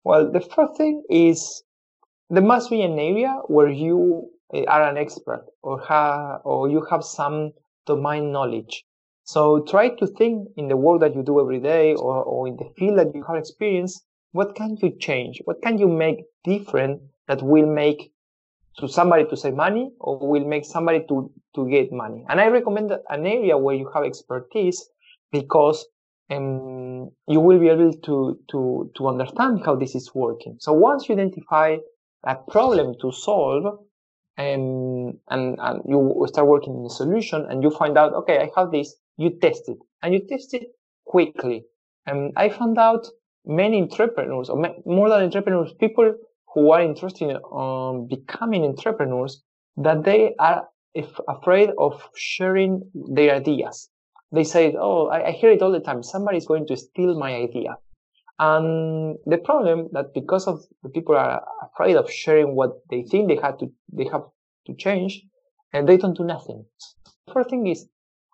Well, 0.04 0.32
the 0.32 0.42
first 0.42 0.78
thing 0.78 1.04
is 1.10 1.64
there 2.30 2.44
must 2.44 2.70
be 2.70 2.82
an 2.82 2.98
area 2.98 3.42
where 3.48 3.70
you 3.70 4.30
eh, 4.54 4.64
are 4.68 4.84
an 4.84 4.98
expert 4.98 5.46
or 5.62 5.82
have, 5.82 6.42
or 6.44 6.70
you 6.70 6.86
have 6.90 7.04
some 7.04 7.52
domain 7.86 8.32
knowledge. 8.32 8.86
So 9.24 9.62
try 9.62 9.90
to 9.90 10.08
think 10.08 10.48
in 10.58 10.70
the 10.70 10.78
work 10.78 11.02
that 11.02 11.16
you 11.16 11.22
do 11.22 11.40
every 11.40 11.60
day 11.60 11.94
or, 11.96 12.24
or 12.24 12.48
in 12.48 12.56
the 12.56 12.72
field 12.78 12.98
that 12.98 13.14
you 13.14 13.24
have 13.24 13.36
experience, 13.36 14.02
what 14.32 14.56
can 14.56 14.78
you 14.82 14.92
change? 14.98 15.42
What 15.46 15.62
can 15.62 15.78
you 15.78 15.88
make 15.88 16.24
different 16.44 17.02
that 17.28 17.44
will 17.44 17.68
make 17.68 18.12
to 18.80 18.88
somebody 18.88 19.26
to 19.26 19.38
save 19.38 19.54
money 19.54 19.92
or 20.00 20.18
will 20.20 20.46
make 20.46 20.66
somebody 20.66 21.06
to, 21.08 21.32
to 21.56 21.70
get 21.70 21.92
money. 21.92 22.26
And 22.30 22.40
I 22.40 22.48
recommend 22.48 22.92
an 22.92 23.26
area 23.26 23.58
where 23.58 23.76
you 23.76 23.90
have 23.94 24.04
expertise 24.04 24.90
because 25.32 25.86
um, 26.30 27.12
you 27.28 27.40
will 27.40 27.60
be 27.60 27.70
able 27.70 27.94
to, 27.94 28.40
to, 28.52 28.92
to 28.96 29.08
understand 29.08 29.62
how 29.66 29.76
this 29.76 29.96
is 29.96 30.12
working. 30.14 30.58
So 30.60 30.74
once 30.74 31.10
you 31.10 31.16
identify 31.16 31.78
a 32.26 32.36
problem 32.36 32.96
to 33.02 33.12
solve, 33.12 33.66
um, 34.38 35.20
and, 35.30 35.58
and 35.60 35.82
you 35.86 36.26
start 36.28 36.48
working 36.48 36.76
in 36.76 36.86
a 36.86 36.90
solution 36.90 37.46
and 37.50 37.62
you 37.62 37.72
find 37.72 37.98
out, 37.98 38.14
okay, 38.14 38.40
I 38.40 38.50
have 38.60 38.72
this, 38.72 38.96
you 39.18 39.32
test 39.42 39.68
it 39.68 39.78
and 40.02 40.14
you 40.14 40.22
test 40.28 40.54
it 40.54 40.68
quickly. 41.06 41.66
And 42.06 42.32
I 42.38 42.50
found 42.50 42.78
out 42.78 43.06
many 43.46 43.82
entrepreneurs 43.82 44.50
or 44.50 44.58
more 44.86 45.10
than 45.10 45.24
entrepreneurs, 45.24 45.74
people 45.74 46.14
who 46.54 46.72
are 46.72 46.82
interested 46.82 47.30
in 47.30 47.38
um, 47.54 48.08
becoming 48.08 48.64
entrepreneurs 48.64 49.44
that 49.78 50.04
they 50.04 50.36
are 50.40 50.68
afraid 51.28 51.70
of 51.78 52.02
sharing 52.16 52.82
their 52.94 53.36
ideas. 53.36 53.90
They 54.32 54.44
say, 54.44 54.76
"Oh, 54.80 55.08
I, 55.08 55.28
I 55.28 55.32
hear 55.32 55.52
it 55.52 55.62
all 55.62 55.72
the 55.72 55.80
time. 55.80 56.04
Somebody 56.04 56.38
is 56.38 56.46
going 56.46 56.68
to 56.68 56.78
steal 56.78 57.18
my 57.18 57.36
idea." 57.36 57.78
And 58.40 59.18
the 59.26 59.38
problem 59.38 59.90
that 59.92 60.14
because 60.14 60.48
of 60.48 60.62
the 60.84 60.90
people 60.90 61.16
are 61.16 61.44
afraid 61.64 61.98
of 61.98 62.10
sharing 62.10 62.56
what 62.56 62.72
they 62.90 63.04
think 63.04 63.28
they 63.28 63.36
have 63.42 63.58
to 63.60 63.72
they 63.92 64.06
have 64.06 64.24
to 64.68 64.74
change, 64.76 65.24
and 65.74 65.88
they 65.88 65.98
don't 65.98 66.18
do 66.18 66.24
nothing. 66.24 66.66
First 67.34 67.50
thing 67.50 67.68
is 67.68 67.88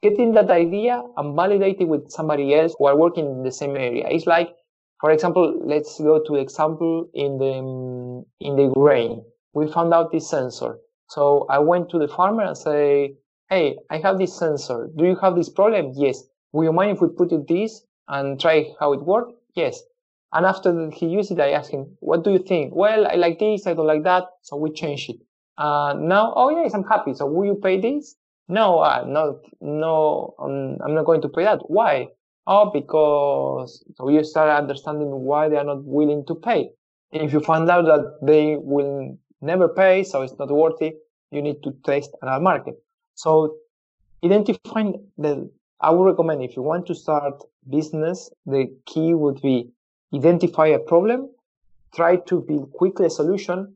getting 0.04 0.34
that 0.34 0.52
idea 0.52 1.02
and 1.18 1.36
validate 1.36 1.82
it 1.82 1.88
with 1.88 2.12
somebody 2.12 2.54
else 2.54 2.76
who 2.78 2.86
are 2.86 2.98
working 2.98 3.26
in 3.26 3.44
the 3.44 3.52
same 3.52 3.76
area. 3.76 4.06
It's 4.08 4.28
like 4.28 4.56
for 5.02 5.12
example, 5.12 5.62
let's 5.64 6.00
go 6.00 6.24
to 6.26 6.36
example 6.36 7.10
in 7.14 7.38
the 7.38 8.24
in 8.40 8.56
the 8.56 8.72
grain. 8.74 9.24
We 9.54 9.72
found 9.72 9.94
out 9.94 10.12
this 10.12 10.30
sensor. 10.30 10.80
So 11.10 11.46
I 11.50 11.60
went 11.60 11.90
to 11.90 12.00
the 12.00 12.08
farmer 12.08 12.44
and 12.44 12.58
say, 12.58 13.16
"Hey, 13.50 13.78
I 13.90 13.98
have 13.98 14.18
this 14.18 14.38
sensor. 14.38 14.90
Do 14.96 15.06
you 15.06 15.16
have 15.18 15.36
this 15.36 15.50
problem? 15.50 15.94
Yes. 15.96 16.24
Will 16.52 16.66
you 16.66 16.74
mind 16.74 16.92
if 16.92 17.02
we 17.02 17.10
put 17.10 17.32
it 17.32 17.48
this 17.48 17.84
and 18.08 18.40
try 18.40 18.74
how 18.80 18.94
it 18.94 19.04
works? 19.04 19.34
Yes." 19.56 19.84
And 20.34 20.46
after 20.46 20.90
he 20.92 21.08
used 21.08 21.32
it, 21.32 21.40
I 21.40 21.52
asked 21.52 21.72
him, 21.72 21.98
"What 22.00 22.24
do 22.24 22.32
you 22.32 22.40
think?" 22.40 22.76
Well, 22.76 23.08
I 23.08 23.16
like 23.16 23.40
this. 23.40 23.68
I 23.68 23.74
don't 23.74 23.88
like 23.88 24.04
that. 24.04 24.26
So 24.42 24.58
we 24.58 24.72
changed 24.72 25.10
it. 25.10 25.18
Uh, 25.58 25.94
now, 25.98 26.34
oh 26.36 26.50
yes, 26.50 26.74
I'm 26.74 26.84
happy. 26.84 27.14
So 27.14 27.26
will 27.26 27.46
you 27.46 27.56
pay 27.56 27.80
this? 27.80 28.16
No, 28.48 28.80
uh, 28.80 29.04
not, 29.08 29.38
no, 29.60 30.36
um, 30.38 30.78
I'm 30.84 30.94
not 30.94 31.06
going 31.06 31.22
to 31.22 31.30
pay 31.30 31.44
that. 31.44 31.62
Why? 31.68 32.10
Oh, 32.46 32.70
because 32.70 33.84
so 33.96 34.10
you 34.10 34.24
start 34.24 34.50
understanding 34.52 35.10
why 35.10 35.50
they 35.50 35.58
are 35.58 35.64
not 35.64 35.84
willing 35.84 36.26
to 36.28 36.36
pay. 36.36 36.70
And 37.12 37.24
if 37.24 37.34
you 37.34 37.40
find 37.40 37.68
out 37.70 37.86
that 37.86 38.20
they 38.22 38.58
will 38.58 39.18
never 39.42 39.68
pay, 39.68 40.04
so 40.04 40.22
it's 40.22 40.38
not 40.38 40.52
worthy, 40.52 40.94
you 41.32 41.42
need 41.42 41.64
to 41.64 41.72
test 41.84 42.12
another 42.22 42.44
market. 42.44 42.76
So 43.16 43.56
identifying 44.24 45.08
the, 45.18 45.50
I 45.82 45.92
would 45.92 46.06
recommend 46.06 46.44
if 46.44 46.56
you 46.56 46.62
want 46.62 46.86
to 46.88 46.96
start 46.96 47.42
business, 47.70 48.30
the 48.46 48.68
key 48.86 49.14
would 49.14 49.42
be 49.42 49.70
identify 50.14 50.68
a 50.68 50.80
problem, 50.80 51.30
try 51.94 52.18
to 52.18 52.42
build 52.42 52.72
quickly 52.74 53.08
a 53.08 53.10
solution, 53.10 53.76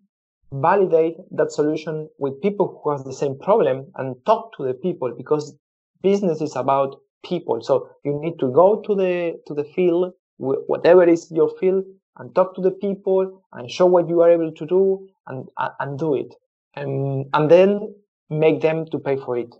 validate 0.51 1.17
that 1.31 1.51
solution 1.51 2.09
with 2.17 2.41
people 2.41 2.81
who 2.83 2.91
have 2.91 3.03
the 3.03 3.13
same 3.13 3.37
problem 3.37 3.91
and 3.95 4.15
talk 4.25 4.55
to 4.57 4.63
the 4.63 4.73
people 4.73 5.13
because 5.15 5.55
business 6.01 6.41
is 6.41 6.55
about 6.55 6.97
people. 7.23 7.61
So 7.61 7.89
you 8.03 8.19
need 8.21 8.39
to 8.39 8.51
go 8.51 8.81
to 8.81 8.95
the 8.95 9.39
to 9.47 9.53
the 9.53 9.63
field, 9.63 10.13
whatever 10.37 11.03
is 11.07 11.31
your 11.31 11.49
field, 11.59 11.83
and 12.17 12.33
talk 12.35 12.55
to 12.55 12.61
the 12.61 12.71
people 12.71 13.43
and 13.53 13.69
show 13.69 13.85
what 13.85 14.07
you 14.09 14.21
are 14.21 14.31
able 14.31 14.51
to 14.51 14.65
do 14.65 15.07
and 15.27 15.47
and 15.79 15.99
do 15.99 16.15
it, 16.15 16.33
and 16.75 17.25
and 17.33 17.51
then 17.51 17.93
make 18.29 18.61
them 18.61 18.85
to 18.87 18.99
pay 18.99 19.17
for 19.17 19.37
it. 19.37 19.55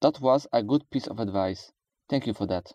That 0.00 0.20
was 0.20 0.46
a 0.52 0.62
good 0.62 0.88
piece 0.90 1.06
of 1.06 1.18
advice. 1.18 1.72
Thank 2.08 2.26
you 2.26 2.34
for 2.34 2.46
that. 2.46 2.72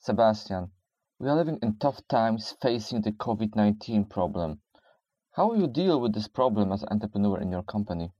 Sebastian, 0.00 0.70
we 1.18 1.28
are 1.28 1.36
living 1.36 1.58
in 1.62 1.76
tough 1.78 2.06
times 2.08 2.54
facing 2.62 3.02
the 3.02 3.12
COVID 3.12 3.56
19 3.56 4.04
problem. 4.04 4.60
How 5.32 5.48
will 5.48 5.60
you 5.60 5.66
deal 5.66 6.00
with 6.00 6.14
this 6.14 6.28
problem 6.28 6.72
as 6.72 6.82
an 6.82 6.88
entrepreneur 6.90 7.40
in 7.40 7.50
your 7.50 7.62
company? 7.62 8.12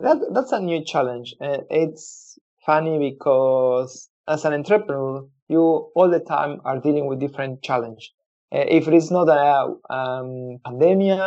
That, 0.00 0.18
that's 0.32 0.52
a 0.52 0.60
new 0.60 0.84
challenge. 0.84 1.34
Uh, 1.40 1.58
it's 1.70 2.38
funny 2.64 2.98
because 2.98 4.08
as 4.26 4.44
an 4.44 4.52
entrepreneur, 4.52 5.26
you 5.48 5.60
all 5.94 6.10
the 6.10 6.20
time 6.20 6.60
are 6.64 6.80
dealing 6.80 7.06
with 7.06 7.20
different 7.20 7.62
challenge. 7.62 8.12
Uh, 8.52 8.64
if 8.68 8.86
it 8.88 8.94
is 8.94 9.10
not 9.10 9.28
a 9.28 9.92
um, 9.92 10.58
pandemic, 10.64 11.20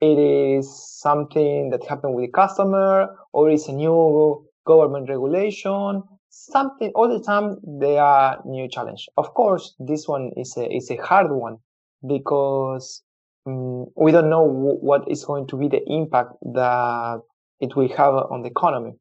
it 0.00 0.18
is 0.18 0.98
something 1.00 1.70
that 1.70 1.86
happened 1.86 2.14
with 2.14 2.28
a 2.28 2.32
customer, 2.32 3.08
or 3.32 3.50
it's 3.50 3.68
a 3.68 3.72
new 3.72 4.46
government 4.66 5.08
regulation. 5.08 6.02
Something 6.30 6.90
all 6.94 7.08
the 7.08 7.24
time 7.24 7.58
there 7.62 8.02
are 8.02 8.42
new 8.44 8.68
challenge. 8.68 9.08
Of 9.16 9.34
course, 9.34 9.74
this 9.78 10.08
one 10.08 10.32
is 10.36 10.56
a 10.56 10.66
is 10.74 10.90
a 10.90 10.96
hard 10.96 11.30
one 11.30 11.58
because 12.06 13.02
um, 13.46 13.86
we 13.96 14.10
don't 14.10 14.30
know 14.30 14.46
w- 14.46 14.78
what 14.80 15.10
is 15.10 15.24
going 15.24 15.46
to 15.48 15.56
be 15.56 15.68
the 15.68 15.80
impact 15.86 16.32
that 16.54 17.20
it 17.60 17.76
will 17.76 17.88
have 17.96 18.14
on 18.14 18.42
the 18.42 18.48
economy 18.48 18.94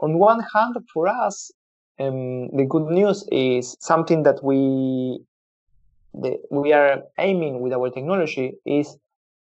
on 0.00 0.18
one 0.18 0.40
hand, 0.54 0.76
for 0.92 1.08
us, 1.08 1.50
um, 1.98 2.48
the 2.56 2.66
good 2.68 2.86
news 2.90 3.26
is 3.30 3.76
something 3.80 4.22
that 4.24 4.42
we 4.42 5.20
the, 6.12 6.38
we 6.50 6.72
are 6.72 7.02
aiming 7.18 7.60
with 7.60 7.72
our 7.72 7.90
technology 7.90 8.54
is 8.66 8.96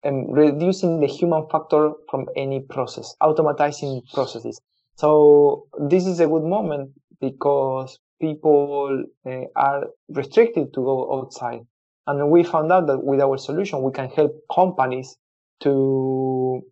um, 0.03 0.31
reducing 0.31 0.99
the 0.99 1.07
human 1.07 1.47
factor 1.49 1.91
from 2.09 2.27
any 2.35 2.61
process, 2.61 3.15
automatizing 3.21 4.01
processes. 4.13 4.59
So 4.95 5.67
this 5.79 6.05
is 6.05 6.19
a 6.19 6.27
good 6.27 6.43
moment 6.43 6.91
because 7.21 7.99
people 8.21 9.05
uh, 9.25 9.41
are 9.55 9.87
restricted 10.09 10.73
to 10.73 10.81
go 10.81 11.19
outside. 11.19 11.61
And 12.07 12.29
we 12.31 12.43
found 12.43 12.71
out 12.71 12.87
that 12.87 13.03
with 13.03 13.21
our 13.21 13.37
solution, 13.37 13.81
we 13.81 13.91
can 13.91 14.09
help 14.09 14.43
companies 14.53 15.17
to, 15.61 16.63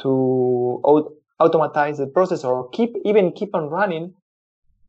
to 0.00 1.12
automatize 1.38 1.98
the 1.98 2.06
process 2.06 2.44
or 2.44 2.68
keep 2.70 2.96
even 3.04 3.32
keep 3.32 3.54
on 3.54 3.68
running 3.68 4.14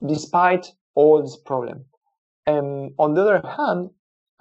despite 0.05 0.71
all 0.95 1.21
this 1.21 1.37
problem. 1.37 1.85
And 2.47 2.93
on 2.97 3.13
the 3.13 3.21
other 3.21 3.47
hand, 3.47 3.91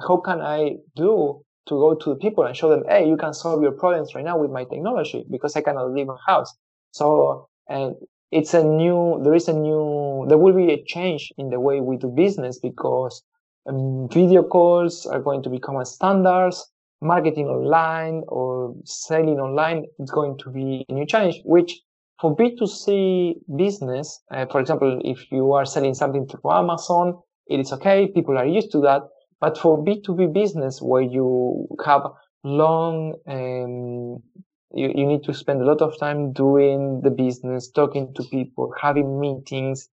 how 0.00 0.16
can 0.16 0.40
I 0.40 0.76
do 0.96 1.44
to 1.66 1.74
go 1.74 1.94
to 1.94 2.10
the 2.10 2.16
people 2.16 2.44
and 2.44 2.56
show 2.56 2.70
them, 2.70 2.84
hey, 2.88 3.08
you 3.08 3.16
can 3.16 3.34
solve 3.34 3.62
your 3.62 3.72
problems 3.72 4.14
right 4.14 4.24
now 4.24 4.38
with 4.38 4.50
my 4.50 4.64
technology 4.64 5.24
because 5.30 5.56
I 5.56 5.62
cannot 5.62 5.92
leave 5.92 6.06
my 6.06 6.16
house. 6.26 6.52
So, 6.92 7.48
and 7.68 7.94
it's 8.30 8.54
a 8.54 8.64
new, 8.64 9.20
there 9.22 9.34
is 9.34 9.48
a 9.48 9.52
new, 9.52 10.26
there 10.28 10.38
will 10.38 10.54
be 10.54 10.72
a 10.72 10.82
change 10.84 11.32
in 11.38 11.50
the 11.50 11.60
way 11.60 11.80
we 11.80 11.96
do 11.96 12.08
business 12.08 12.58
because 12.58 13.22
um, 13.66 14.08
video 14.10 14.42
calls 14.42 15.06
are 15.06 15.20
going 15.20 15.42
to 15.42 15.50
become 15.50 15.76
a 15.76 15.86
standards. 15.86 16.66
Marketing 17.02 17.46
online 17.46 18.24
or 18.28 18.74
selling 18.84 19.40
online 19.40 19.86
is 19.98 20.10
going 20.10 20.36
to 20.36 20.50
be 20.50 20.84
a 20.88 20.92
new 20.92 21.06
challenge, 21.06 21.40
which 21.46 21.80
for 22.20 22.36
B2C 22.36 23.36
business, 23.56 24.20
uh, 24.30 24.44
for 24.44 24.60
example, 24.60 25.00
if 25.02 25.32
you 25.32 25.52
are 25.54 25.64
selling 25.64 25.94
something 25.94 26.26
through 26.26 26.52
Amazon, 26.52 27.18
it 27.46 27.58
is 27.58 27.72
okay. 27.72 28.08
People 28.08 28.36
are 28.36 28.44
used 28.44 28.70
to 28.72 28.80
that. 28.82 29.02
But 29.40 29.56
for 29.56 29.82
B2B 29.82 30.32
business, 30.32 30.82
where 30.82 31.02
you 31.02 31.66
have 31.84 32.02
long, 32.44 33.14
um, 33.26 34.22
you, 34.72 34.92
you 34.94 35.06
need 35.06 35.24
to 35.24 35.34
spend 35.34 35.62
a 35.62 35.64
lot 35.64 35.80
of 35.80 35.98
time 35.98 36.32
doing 36.32 37.00
the 37.02 37.10
business, 37.10 37.70
talking 37.70 38.12
to 38.14 38.22
people, 38.24 38.72
having 38.80 39.18
meetings. 39.18 39.88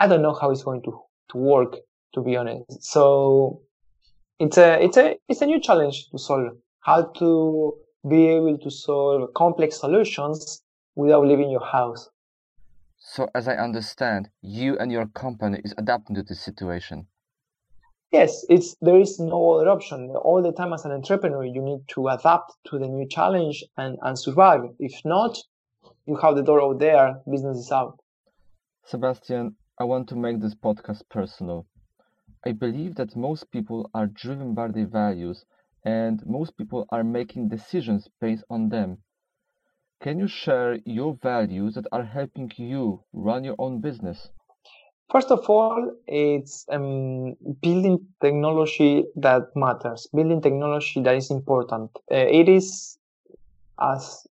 I 0.00 0.06
don't 0.06 0.22
know 0.22 0.34
how 0.34 0.50
it's 0.50 0.62
going 0.62 0.82
to, 0.84 1.00
to 1.30 1.36
work, 1.36 1.76
to 2.14 2.22
be 2.22 2.36
honest. 2.36 2.82
So 2.82 3.62
it's 4.38 4.56
a, 4.56 4.82
it's 4.82 4.96
a, 4.96 5.16
it's 5.28 5.42
a 5.42 5.46
new 5.46 5.60
challenge 5.60 6.08
to 6.10 6.18
solve. 6.18 6.52
How 6.80 7.02
to 7.18 7.74
be 8.08 8.28
able 8.28 8.56
to 8.58 8.70
solve 8.70 9.34
complex 9.34 9.80
solutions 9.80 10.62
without 10.94 11.26
leaving 11.26 11.50
your 11.50 11.64
house. 11.64 12.08
So, 12.96 13.28
as 13.34 13.46
I 13.46 13.54
understand, 13.54 14.28
you 14.42 14.76
and 14.78 14.90
your 14.90 15.06
company 15.06 15.60
is 15.64 15.74
adapting 15.78 16.16
to 16.16 16.22
this 16.22 16.40
situation. 16.40 17.06
Yes, 18.10 18.44
it's 18.48 18.74
there 18.80 18.98
is 18.98 19.20
no 19.20 19.52
other 19.52 19.68
option. 19.68 20.10
All 20.16 20.42
the 20.42 20.52
time 20.52 20.72
as 20.72 20.86
an 20.86 20.92
entrepreneur, 20.92 21.44
you 21.44 21.60
need 21.60 21.86
to 21.88 22.08
adapt 22.08 22.54
to 22.68 22.78
the 22.78 22.88
new 22.88 23.06
challenge 23.06 23.62
and, 23.76 23.98
and 24.00 24.18
survive. 24.18 24.62
If 24.78 25.04
not, 25.04 25.36
you 26.06 26.16
have 26.16 26.34
the 26.34 26.42
door 26.42 26.62
out 26.62 26.78
there, 26.78 27.20
business 27.30 27.58
is 27.58 27.70
out. 27.70 28.00
Sebastian, 28.86 29.56
I 29.78 29.84
want 29.84 30.08
to 30.08 30.16
make 30.16 30.40
this 30.40 30.54
podcast 30.54 31.02
personal. 31.10 31.66
I 32.46 32.52
believe 32.52 32.94
that 32.94 33.14
most 33.14 33.50
people 33.50 33.90
are 33.92 34.06
driven 34.06 34.54
by 34.54 34.68
their 34.68 34.86
values 34.86 35.44
and 35.84 36.24
most 36.26 36.56
people 36.56 36.86
are 36.88 37.04
making 37.04 37.48
decisions 37.48 38.08
based 38.22 38.44
on 38.48 38.70
them. 38.70 39.02
Can 40.00 40.18
you 40.18 40.28
share 40.28 40.78
your 40.86 41.14
values 41.14 41.74
that 41.74 41.86
are 41.92 42.04
helping 42.04 42.50
you 42.56 43.04
run 43.12 43.44
your 43.44 43.56
own 43.58 43.80
business? 43.80 44.30
First 45.10 45.30
of 45.30 45.48
all, 45.48 45.90
it's 46.06 46.66
um, 46.70 47.34
building 47.62 48.06
technology 48.20 49.04
that 49.16 49.44
matters, 49.56 50.06
building 50.14 50.42
technology 50.42 51.00
that 51.02 51.14
is 51.14 51.30
important. 51.30 51.90
Uh, 52.12 52.16
it 52.16 52.48
is 52.48 52.98
as 53.80 54.26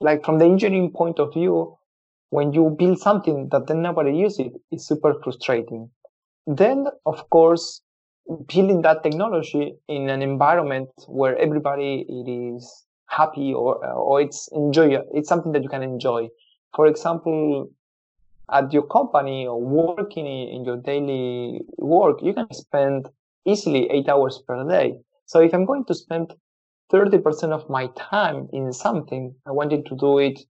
like 0.00 0.24
from 0.24 0.38
the 0.38 0.44
engineering 0.44 0.90
point 0.90 1.18
of 1.18 1.32
view, 1.32 1.76
when 2.30 2.52
you 2.52 2.74
build 2.78 2.98
something 2.98 3.48
that 3.50 3.66
then 3.66 3.82
nobody 3.82 4.16
uses 4.16 4.38
it, 4.46 4.52
it's 4.70 4.86
super 4.86 5.14
frustrating. 5.22 5.90
Then, 6.46 6.86
of 7.04 7.28
course, 7.30 7.82
building 8.46 8.82
that 8.82 9.02
technology 9.02 9.74
in 9.88 10.08
an 10.08 10.22
environment 10.22 10.90
where 11.08 11.36
everybody 11.38 12.06
it 12.08 12.30
is 12.30 12.84
happy 13.06 13.52
or 13.52 13.84
or 13.84 14.20
it's 14.20 14.48
enjoy 14.52 14.96
it's 15.12 15.28
something 15.28 15.52
that 15.52 15.62
you 15.62 15.68
can 15.68 15.82
enjoy. 15.82 16.28
For 16.74 16.86
example, 16.86 17.68
at 18.50 18.72
your 18.72 18.86
company 18.86 19.46
or 19.46 19.60
working 19.60 20.26
in 20.26 20.64
your 20.64 20.76
daily 20.76 21.60
work, 21.78 22.22
you 22.22 22.34
can 22.34 22.52
spend 22.52 23.08
easily 23.46 23.88
eight 23.90 24.08
hours 24.08 24.42
per 24.46 24.68
day. 24.68 24.98
So 25.26 25.40
if 25.40 25.52
I'm 25.54 25.64
going 25.64 25.84
to 25.86 25.94
spend 25.94 26.34
30% 26.92 27.52
of 27.52 27.68
my 27.70 27.88
time 27.96 28.48
in 28.52 28.72
something, 28.72 29.34
I 29.46 29.50
wanted 29.50 29.86
to 29.86 29.96
do 29.96 30.18
it. 30.18 30.40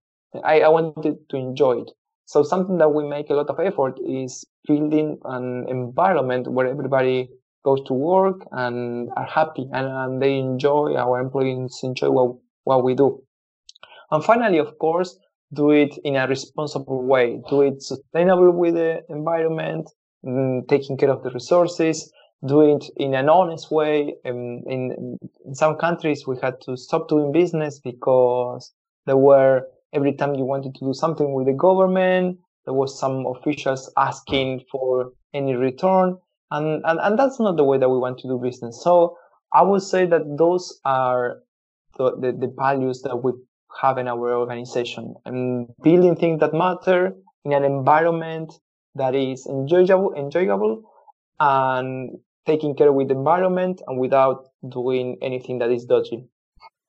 I, 0.44 0.60
I 0.60 0.68
wanted 0.68 1.16
to 1.28 1.36
enjoy 1.36 1.82
it. 1.82 1.90
So 2.24 2.42
something 2.42 2.78
that 2.78 2.88
we 2.88 3.06
make 3.06 3.30
a 3.30 3.34
lot 3.34 3.50
of 3.50 3.60
effort 3.60 3.98
is 4.06 4.44
building 4.66 5.18
an 5.24 5.66
environment 5.68 6.50
where 6.50 6.66
everybody 6.66 7.28
goes 7.64 7.82
to 7.86 7.92
work 7.92 8.40
and 8.52 9.10
are 9.16 9.26
happy 9.26 9.68
and, 9.72 9.86
and 9.86 10.22
they 10.22 10.38
enjoy, 10.38 10.94
our 10.96 11.20
employees 11.20 11.78
enjoy 11.82 12.10
what, 12.10 12.36
what 12.64 12.84
we 12.84 12.94
do. 12.94 13.22
And 14.10 14.24
finally, 14.24 14.58
of 14.58 14.78
course, 14.78 15.16
do 15.52 15.70
it 15.70 15.96
in 16.04 16.16
a 16.16 16.26
responsible 16.26 17.02
way, 17.02 17.40
do 17.48 17.62
it 17.62 17.82
sustainable 17.82 18.52
with 18.52 18.74
the 18.74 19.02
environment, 19.08 19.90
mm, 20.24 20.66
taking 20.68 20.96
care 20.96 21.10
of 21.10 21.22
the 21.22 21.30
resources, 21.30 22.10
do 22.46 22.62
it 22.62 22.84
in 22.96 23.14
an 23.14 23.28
honest 23.28 23.70
way. 23.70 24.14
In, 24.24 24.64
in 24.66 25.18
some 25.54 25.76
countries, 25.76 26.26
we 26.26 26.36
had 26.42 26.60
to 26.62 26.76
stop 26.76 27.08
doing 27.08 27.32
business 27.32 27.80
because 27.80 28.72
there 29.06 29.16
were, 29.16 29.66
every 29.92 30.14
time 30.14 30.34
you 30.34 30.44
wanted 30.44 30.74
to 30.74 30.84
do 30.84 30.94
something 30.94 31.34
with 31.34 31.46
the 31.46 31.52
government, 31.52 32.38
there 32.64 32.74
was 32.74 32.98
some 32.98 33.26
officials 33.26 33.92
asking 33.96 34.62
for 34.70 35.12
any 35.34 35.54
return. 35.54 36.16
And, 36.50 36.82
and, 36.84 36.98
and 37.00 37.18
that's 37.18 37.40
not 37.40 37.56
the 37.56 37.64
way 37.64 37.78
that 37.78 37.88
we 37.88 37.98
want 37.98 38.18
to 38.18 38.28
do 38.28 38.38
business. 38.42 38.82
So 38.82 39.16
I 39.52 39.62
would 39.62 39.82
say 39.82 40.06
that 40.06 40.22
those 40.38 40.80
are 40.84 41.38
the, 41.98 42.12
the, 42.16 42.32
the 42.32 42.54
values 42.56 43.02
that 43.02 43.16
we 43.22 43.32
have 43.80 43.98
in 43.98 44.08
our 44.08 44.34
organization 44.34 45.14
and 45.24 45.68
building 45.82 46.16
things 46.16 46.40
that 46.40 46.52
matter 46.52 47.14
in 47.44 47.52
an 47.52 47.64
environment 47.64 48.52
that 48.94 49.14
is 49.14 49.46
enjoyable, 49.46 50.12
enjoyable 50.14 50.82
and 51.40 52.18
taking 52.46 52.76
care 52.76 52.92
with 52.92 53.08
the 53.08 53.14
environment 53.14 53.80
and 53.86 53.98
without 53.98 54.48
doing 54.68 55.16
anything 55.22 55.58
that 55.58 55.70
is 55.70 55.84
dodgy. 55.84 56.24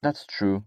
That's 0.01 0.25
true. 0.25 0.63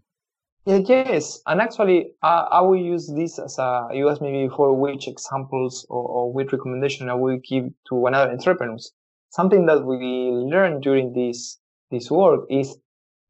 Yeah, 0.65 0.79
yes, 0.79 1.41
and 1.47 1.61
actually, 1.61 2.15
I, 2.23 2.49
I 2.51 2.61
will 2.63 2.77
use 2.77 3.13
this 3.15 3.39
as 3.39 3.57
a. 3.57 3.89
You 3.93 4.09
asked 4.09 4.21
me 4.21 4.49
before 4.49 4.75
which 4.75 5.07
examples 5.07 5.87
or, 5.89 6.03
or 6.03 6.33
which 6.33 6.53
recommendation 6.53 7.09
I 7.09 7.15
will 7.15 7.39
give 7.49 7.67
to 7.89 8.07
another 8.07 8.33
entrepreneurs. 8.33 8.91
Something 9.31 9.67
that 9.67 9.85
we 9.85 9.97
learned 9.97 10.83
during 10.83 11.13
this 11.13 11.61
this 11.93 12.11
work 12.11 12.47
is 12.51 12.77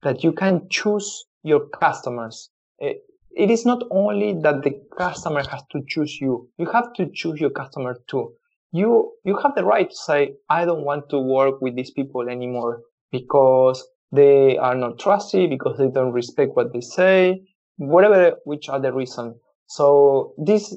that 0.03 0.25
you 0.25 0.33
can 0.33 0.67
choose 0.71 1.27
your 1.43 1.69
customers 1.69 2.49
it, 2.79 3.03
it 3.37 3.51
is 3.51 3.67
not 3.67 3.83
only 3.91 4.33
that 4.41 4.63
the 4.63 4.81
customer 4.97 5.43
has 5.51 5.63
to 5.73 5.83
choose 5.89 6.21
you. 6.21 6.49
You 6.59 6.67
have 6.67 6.93
to 6.95 7.11
choose 7.13 7.41
your 7.41 7.51
customer 7.51 7.99
too. 8.09 8.33
You, 8.73 9.13
you 9.25 9.37
have 9.37 9.55
the 9.55 9.65
right 9.65 9.89
to 9.89 9.97
say, 9.97 10.35
I 10.49 10.65
don't 10.65 10.85
want 10.85 11.09
to 11.11 11.19
work 11.19 11.61
with 11.61 11.77
these 11.77 11.91
people 11.91 12.29
anymore 12.29 12.83
because 13.13 13.87
they 14.13 14.57
are 14.57 14.75
not 14.75 14.99
trusty, 14.99 15.47
because 15.47 15.79
they 15.79 15.89
don't 15.89 16.13
respect 16.13 16.53
what 16.55 16.73
they 16.73 16.81
say, 16.81 17.43
whatever, 17.77 18.37
which 18.45 18.69
are 18.69 18.81
the 18.81 18.93
reason. 18.93 19.35
So 19.67 20.35
this 20.39 20.77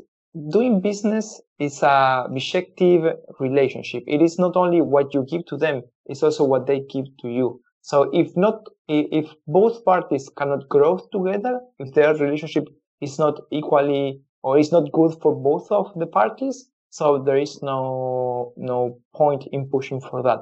doing 0.52 0.82
business 0.82 1.42
is 1.60 1.82
a 1.82 2.26
objective 2.28 3.04
relationship. 3.40 4.04
It 4.08 4.22
is 4.22 4.38
not 4.40 4.56
only 4.56 4.82
what 4.82 5.14
you 5.14 5.26
give 5.30 5.46
to 5.48 5.58
them, 5.58 5.84
it's 6.06 6.24
also 6.24 6.44
what 6.44 6.68
they 6.68 6.82
give 6.82 7.06
to 7.22 7.30
you. 7.30 7.62
So 7.82 8.10
if 8.14 8.36
not, 8.36 8.62
if 8.88 9.28
both 9.48 9.84
parties 9.86 10.30
cannot 10.38 10.68
grow 10.70 11.00
together, 11.12 11.60
if 11.80 11.94
their 11.94 12.14
relationship 12.16 12.68
is 13.02 13.18
not 13.18 13.40
equally 13.52 14.22
or 14.44 14.58
is 14.58 14.72
not 14.72 14.92
good 14.92 15.16
for 15.22 15.36
both 15.36 15.72
of 15.72 15.92
the 15.96 16.06
parties, 16.06 16.70
so 16.90 17.22
there 17.24 17.38
is 17.38 17.62
no, 17.62 18.54
no 18.58 19.00
point 19.16 19.46
in 19.52 19.70
pushing 19.70 20.02
for 20.02 20.24
that. 20.24 20.40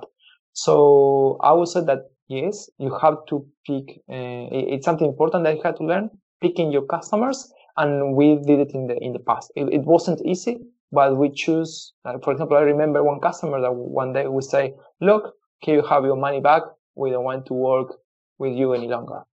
So 0.53 1.37
I 1.41 1.51
would 1.53 1.67
say 1.67 1.81
that 1.81 2.09
yes, 2.27 2.69
you 2.77 2.95
have 3.01 3.17
to 3.29 3.45
pick, 3.65 4.01
uh, 4.09 4.47
it's 4.51 4.85
something 4.85 5.07
important 5.07 5.43
that 5.43 5.55
you 5.55 5.61
have 5.63 5.75
to 5.77 5.83
learn, 5.83 6.09
picking 6.41 6.71
your 6.71 6.83
customers. 6.83 7.51
And 7.75 8.15
we 8.15 8.37
did 8.37 8.59
it 8.59 8.71
in 8.73 8.87
the, 8.87 8.97
in 8.97 9.13
the 9.13 9.19
past. 9.19 9.51
It, 9.55 9.71
it 9.71 9.83
wasn't 9.83 10.25
easy, 10.25 10.57
but 10.91 11.15
we 11.15 11.29
choose, 11.29 11.93
uh, 12.05 12.17
for 12.23 12.31
example, 12.31 12.57
I 12.57 12.61
remember 12.61 13.03
one 13.03 13.19
customer 13.19 13.61
that 13.61 13.71
one 13.73 14.13
day 14.13 14.25
would 14.27 14.43
say, 14.43 14.73
look, 14.99 15.33
can 15.63 15.75
you 15.75 15.83
have 15.83 16.03
your 16.03 16.15
money 16.15 16.39
back? 16.39 16.63
We 16.97 17.11
don't 17.11 17.23
want 17.23 17.45
to 17.45 17.53
work 17.53 17.99
with 18.37 18.53
you 18.53 18.73
any 18.73 18.87
longer. 18.87 19.23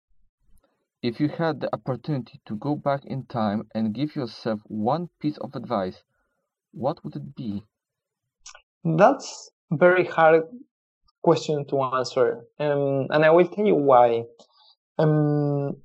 If 1.03 1.21
you 1.21 1.29
had 1.29 1.61
the 1.61 1.73
opportunity 1.73 2.41
to 2.47 2.57
go 2.57 2.77
back 2.77 3.05
in 3.05 3.25
time 3.27 3.67
and 3.75 3.95
give 3.95 4.15
yourself 4.17 4.61
one 4.67 5.09
piece 5.21 5.39
of 5.39 5.55
advice, 5.55 6.03
what 6.73 7.03
would 7.05 7.17
it 7.17 7.35
be? 7.35 7.65
That's 8.85 9.51
a 9.71 9.77
very 9.77 10.05
hard 10.05 10.45
question 11.23 11.67
to 11.67 11.83
answer. 11.83 12.45
Um, 12.59 13.09
and 13.11 13.25
I 13.25 13.31
will 13.31 13.49
tell 13.49 13.67
you 13.67 13.75
why. 13.75 14.25
Um, 14.99 15.77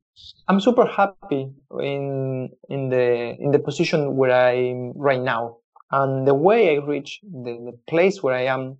I'm 0.47 0.59
super 0.59 0.85
happy 0.85 1.49
in 1.79 2.49
in 2.67 2.89
the 2.89 3.35
in 3.39 3.51
the 3.51 3.59
position 3.59 4.17
where 4.17 4.31
I'm 4.31 4.91
right 4.95 5.21
now, 5.21 5.57
and 5.91 6.27
the 6.27 6.33
way 6.33 6.75
I 6.75 6.85
reach 6.85 7.21
the, 7.23 7.71
the 7.71 7.77
place 7.87 8.21
where 8.21 8.35
I 8.35 8.45
am 8.45 8.77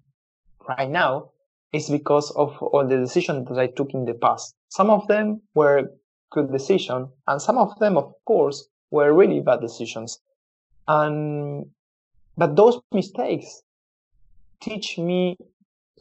right 0.68 0.90
now 0.90 1.32
is 1.74 1.90
because 1.90 2.32
of 2.32 2.58
all 2.62 2.88
the 2.88 2.98
decisions 2.98 3.48
that 3.50 3.60
I 3.60 3.68
took 3.68 3.94
in 3.94 4.06
the 4.06 4.14
past. 4.14 4.56
Some 4.70 4.90
of 4.90 5.08
them 5.08 5.42
were 5.54 5.92
good 6.32 6.52
decisions, 6.52 7.10
and 7.28 7.42
some 7.42 7.58
of 7.58 7.78
them, 7.80 7.98
of 7.98 8.14
course, 8.26 8.68
were 8.92 9.14
really 9.14 9.40
bad 9.40 9.62
decisions. 9.62 10.20
And, 10.88 11.68
but 12.38 12.56
those 12.56 12.80
mistakes 12.92 13.62
teach 14.62 14.98
me 14.98 15.38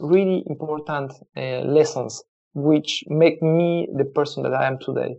really 0.01 0.43
important 0.47 1.13
uh, 1.37 1.61
lessons, 1.61 2.23
which 2.55 3.05
make 3.09 3.43
me 3.43 3.89
the 3.95 4.05
person 4.05 4.43
that 4.45 4.55
I 4.55 4.67
am 4.67 4.79
today. 4.79 5.17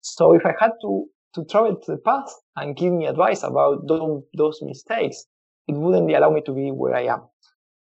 So 0.00 0.34
if 0.34 0.44
I 0.44 0.54
had 0.58 0.72
to, 0.82 1.06
to 1.34 1.44
travel 1.44 1.76
to 1.76 1.92
the 1.92 1.98
past 1.98 2.34
and 2.56 2.76
give 2.76 2.92
me 2.92 3.06
advice 3.06 3.42
about 3.44 3.86
those, 3.86 4.22
those 4.36 4.60
mistakes, 4.62 5.24
it 5.68 5.74
wouldn't 5.74 6.10
allow 6.10 6.30
me 6.30 6.42
to 6.42 6.52
be 6.52 6.70
where 6.70 6.94
I 6.94 7.04
am. 7.04 7.22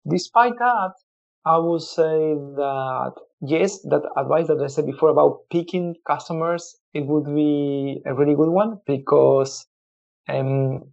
Despite 0.07 0.59
that, 0.59 0.93
I 1.45 1.59
would 1.59 1.83
say 1.83 2.35
that 2.35 3.15
yes, 3.41 3.81
that 3.83 4.03
advice 4.17 4.47
that 4.47 4.61
I 4.63 4.69
said 4.69 4.87
before 4.87 5.09
about 5.09 5.41
picking 5.51 5.97
customers, 6.07 6.77
it 6.95 7.07
would 7.07 7.27
be 7.35 8.01
a 8.07 8.15
really 8.15 8.35
good 8.35 8.51
one 8.51 8.81
because 8.87 9.67
um, 10.29 10.85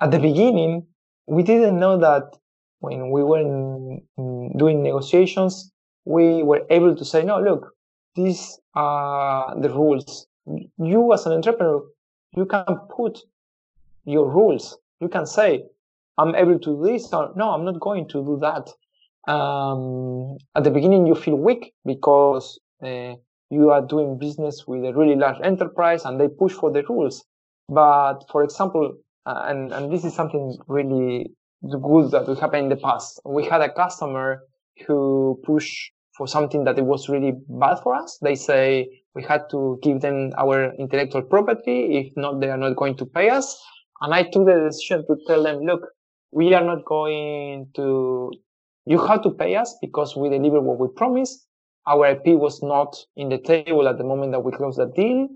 at 0.00 0.10
the 0.10 0.18
beginning, 0.18 0.86
we 1.26 1.42
didn't 1.42 1.78
know 1.78 1.98
that 1.98 2.36
when 2.80 3.10
we 3.10 3.22
were 3.22 3.40
in, 3.40 4.02
in 4.18 4.56
doing 4.58 4.82
negotiations, 4.82 5.70
we 6.04 6.42
were 6.42 6.66
able 6.70 6.94
to 6.94 7.04
say, 7.04 7.22
no, 7.22 7.40
look, 7.40 7.74
these 8.16 8.58
are 8.74 9.54
the 9.60 9.70
rules. 9.70 10.26
You 10.78 11.12
as 11.12 11.26
an 11.26 11.32
entrepreneur, 11.32 11.82
you 12.32 12.44
can 12.46 12.64
put 12.94 13.20
your 14.04 14.28
rules. 14.28 14.76
You 15.00 15.08
can 15.08 15.26
say, 15.26 15.64
I'm 16.18 16.34
able 16.34 16.58
to 16.58 16.76
do 16.76 16.82
this 16.82 17.12
or 17.12 17.32
no, 17.36 17.50
I'm 17.50 17.64
not 17.64 17.80
going 17.80 18.08
to 18.08 18.24
do 18.24 18.38
that 18.40 18.68
um, 19.28 20.36
at 20.54 20.64
the 20.64 20.70
beginning 20.70 21.06
you 21.06 21.14
feel 21.14 21.36
weak 21.36 21.72
because 21.84 22.58
uh, 22.82 23.14
you 23.50 23.70
are 23.70 23.86
doing 23.86 24.18
business 24.18 24.64
with 24.66 24.84
a 24.84 24.92
really 24.92 25.16
large 25.16 25.40
enterprise 25.42 26.04
and 26.04 26.20
they 26.20 26.28
push 26.28 26.52
for 26.52 26.70
the 26.72 26.82
rules. 26.88 27.24
But 27.68 28.24
for 28.30 28.42
example, 28.42 28.94
uh, 29.26 29.42
and, 29.46 29.72
and 29.72 29.92
this 29.92 30.04
is 30.04 30.14
something 30.14 30.56
really 30.66 31.30
good 31.62 32.10
that 32.12 32.26
we 32.26 32.34
happened 32.36 32.64
in 32.64 32.68
the 32.70 32.76
past. 32.76 33.20
We 33.24 33.44
had 33.44 33.60
a 33.60 33.72
customer 33.72 34.42
who 34.86 35.40
pushed 35.44 35.92
for 36.16 36.26
something 36.26 36.64
that 36.64 36.78
it 36.78 36.84
was 36.84 37.08
really 37.08 37.32
bad 37.48 37.78
for 37.82 37.94
us. 37.94 38.18
They 38.22 38.34
say 38.34 38.88
we 39.14 39.22
had 39.22 39.42
to 39.50 39.78
give 39.82 40.00
them 40.00 40.32
our 40.38 40.74
intellectual 40.74 41.22
property. 41.22 41.98
If 41.98 42.16
not, 42.16 42.40
they 42.40 42.48
are 42.48 42.56
not 42.56 42.76
going 42.76 42.96
to 42.96 43.06
pay 43.06 43.30
us. 43.30 43.60
And 44.00 44.14
I 44.14 44.22
took 44.22 44.46
the 44.46 44.68
decision 44.68 45.04
to 45.06 45.16
tell 45.26 45.42
them, 45.42 45.60
look, 45.60 45.82
we 46.32 46.54
are 46.54 46.64
not 46.64 46.84
going 46.84 47.68
to, 47.76 48.32
you 48.90 48.98
have 49.06 49.22
to 49.22 49.30
pay 49.30 49.54
us 49.54 49.76
because 49.80 50.16
we 50.16 50.28
deliver 50.28 50.60
what 50.60 50.80
we 50.80 50.88
promised. 50.88 51.46
Our 51.86 52.08
IP 52.08 52.26
was 52.46 52.60
not 52.60 52.96
in 53.16 53.28
the 53.28 53.38
table 53.38 53.86
at 53.88 53.98
the 53.98 54.02
moment 54.02 54.32
that 54.32 54.40
we 54.40 54.50
closed 54.50 54.78
the 54.80 54.86
deal. 54.86 55.28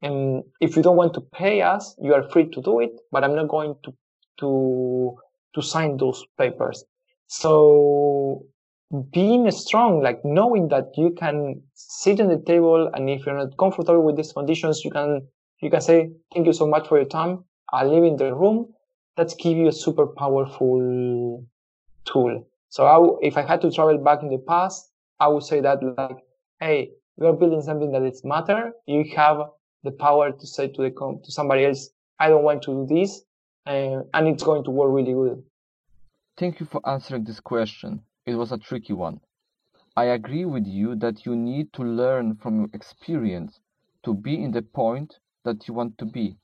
And 0.00 0.42
if 0.62 0.76
you 0.76 0.82
don't 0.82 0.96
want 0.96 1.12
to 1.14 1.20
pay 1.20 1.60
us, 1.60 1.94
you 2.02 2.14
are 2.14 2.26
free 2.30 2.48
to 2.48 2.62
do 2.62 2.80
it, 2.80 2.92
but 3.10 3.22
I'm 3.22 3.36
not 3.36 3.48
going 3.48 3.74
to, 3.84 3.92
to, 4.40 5.14
to 5.54 5.62
sign 5.62 5.98
those 5.98 6.24
papers. 6.38 6.84
So 7.26 8.46
being 9.12 9.50
strong, 9.50 10.02
like 10.02 10.24
knowing 10.24 10.68
that 10.68 10.86
you 10.96 11.10
can 11.10 11.62
sit 11.74 12.18
on 12.18 12.28
the 12.28 12.42
table 12.46 12.90
and 12.94 13.10
if 13.10 13.26
you're 13.26 13.36
not 13.36 13.58
comfortable 13.58 14.02
with 14.02 14.16
these 14.16 14.32
conditions, 14.32 14.86
you 14.86 14.90
can, 14.90 15.28
you 15.60 15.68
can 15.68 15.82
say, 15.82 16.08
thank 16.32 16.46
you 16.46 16.54
so 16.54 16.66
much 16.66 16.88
for 16.88 16.96
your 16.96 17.08
time. 17.08 17.44
I'll 17.74 17.92
leave 17.92 18.10
in 18.10 18.16
the 18.16 18.34
room. 18.34 18.72
That's 19.18 19.34
give 19.34 19.58
you 19.58 19.68
a 19.68 19.72
super 19.72 20.06
powerful 20.06 21.44
tool. 22.06 22.46
So 22.72 23.18
if 23.20 23.36
I 23.36 23.42
had 23.42 23.60
to 23.60 23.70
travel 23.70 23.98
back 23.98 24.22
in 24.22 24.30
the 24.30 24.38
past, 24.38 24.92
I 25.20 25.28
would 25.28 25.42
say 25.42 25.60
that 25.60 25.82
like, 25.98 26.16
hey, 26.58 26.92
you're 27.18 27.34
building 27.34 27.60
something 27.60 27.92
that 27.92 28.02
is 28.02 28.24
matter. 28.24 28.72
You 28.86 29.04
have 29.14 29.42
the 29.82 29.90
power 29.90 30.32
to 30.32 30.46
say 30.46 30.68
to 30.68 30.82
the 30.82 30.90
to 30.90 31.30
somebody 31.30 31.66
else, 31.66 31.90
I 32.18 32.30
don't 32.30 32.44
want 32.44 32.62
to 32.62 32.70
do 32.72 32.86
this, 32.94 33.24
uh, 33.66 34.00
and 34.14 34.26
it's 34.26 34.42
going 34.42 34.64
to 34.64 34.70
work 34.70 34.90
really 34.90 35.12
good. 35.12 35.42
Thank 36.38 36.60
you 36.60 36.66
for 36.72 36.80
answering 36.88 37.24
this 37.24 37.40
question. 37.40 38.04
It 38.24 38.36
was 38.36 38.52
a 38.52 38.56
tricky 38.58 38.94
one. 38.94 39.20
I 39.94 40.04
agree 40.04 40.46
with 40.46 40.66
you 40.66 40.96
that 40.96 41.26
you 41.26 41.36
need 41.36 41.74
to 41.74 41.82
learn 41.82 42.36
from 42.36 42.60
your 42.60 42.70
experience 42.72 43.60
to 44.04 44.14
be 44.14 44.42
in 44.42 44.50
the 44.50 44.62
point 44.62 45.18
that 45.44 45.68
you 45.68 45.74
want 45.74 45.98
to 45.98 46.06
be. 46.06 46.38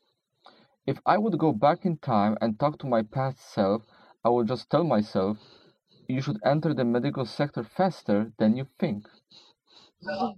If 0.86 0.98
I 1.06 1.16
would 1.16 1.38
go 1.38 1.52
back 1.52 1.86
in 1.86 1.96
time 1.96 2.36
and 2.42 2.60
talk 2.60 2.78
to 2.80 2.86
my 2.86 3.02
past 3.02 3.50
self, 3.54 3.80
I 4.22 4.28
would 4.28 4.46
just 4.46 4.68
tell 4.68 4.84
myself, 4.84 5.38
you 6.08 6.22
should 6.22 6.38
enter 6.44 6.74
the 6.74 6.84
medical 6.84 7.26
sector 7.26 7.62
faster 7.62 8.32
than 8.38 8.56
you 8.56 8.66
think. 8.80 9.06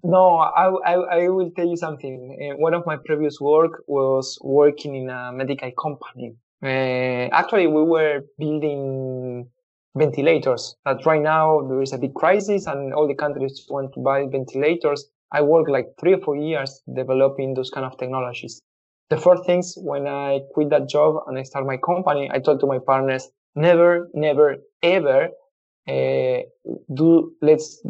No, 0.02 0.38
I, 0.38 0.68
I, 0.86 0.94
I 0.94 1.28
will 1.28 1.50
tell 1.50 1.66
you 1.66 1.76
something. 1.76 2.14
Uh, 2.40 2.56
one 2.56 2.74
of 2.74 2.86
my 2.86 2.96
previous 2.96 3.40
work 3.40 3.82
was 3.86 4.38
working 4.42 4.94
in 4.96 5.10
a 5.10 5.32
medical 5.32 5.70
company. 5.72 6.34
Uh, 6.62 7.28
actually, 7.32 7.66
we 7.66 7.82
were 7.82 8.22
building 8.38 9.48
ventilators. 9.96 10.76
But 10.84 11.04
right 11.04 11.20
now 11.20 11.66
there 11.68 11.82
is 11.82 11.92
a 11.92 11.98
big 11.98 12.14
crisis 12.14 12.66
and 12.66 12.94
all 12.94 13.06
the 13.06 13.14
countries 13.14 13.66
want 13.68 13.92
to 13.94 14.00
buy 14.00 14.26
ventilators. 14.30 15.04
I 15.32 15.42
worked 15.42 15.70
like 15.70 15.88
three 16.00 16.14
or 16.14 16.20
four 16.20 16.36
years 16.36 16.82
developing 16.94 17.54
those 17.54 17.70
kind 17.70 17.86
of 17.86 17.96
technologies. 17.98 18.60
The 19.10 19.16
first 19.16 19.44
things 19.44 19.74
when 19.76 20.06
I 20.06 20.40
quit 20.54 20.70
that 20.70 20.88
job 20.88 21.24
and 21.26 21.38
I 21.38 21.42
start 21.42 21.66
my 21.66 21.76
company, 21.76 22.30
I 22.32 22.38
told 22.38 22.60
to 22.60 22.66
my 22.66 22.78
partners, 22.78 23.28
never, 23.54 24.08
never, 24.14 24.56
ever 24.82 25.30
uh, 25.90 26.38
do 26.94 27.32
let's 27.42 27.82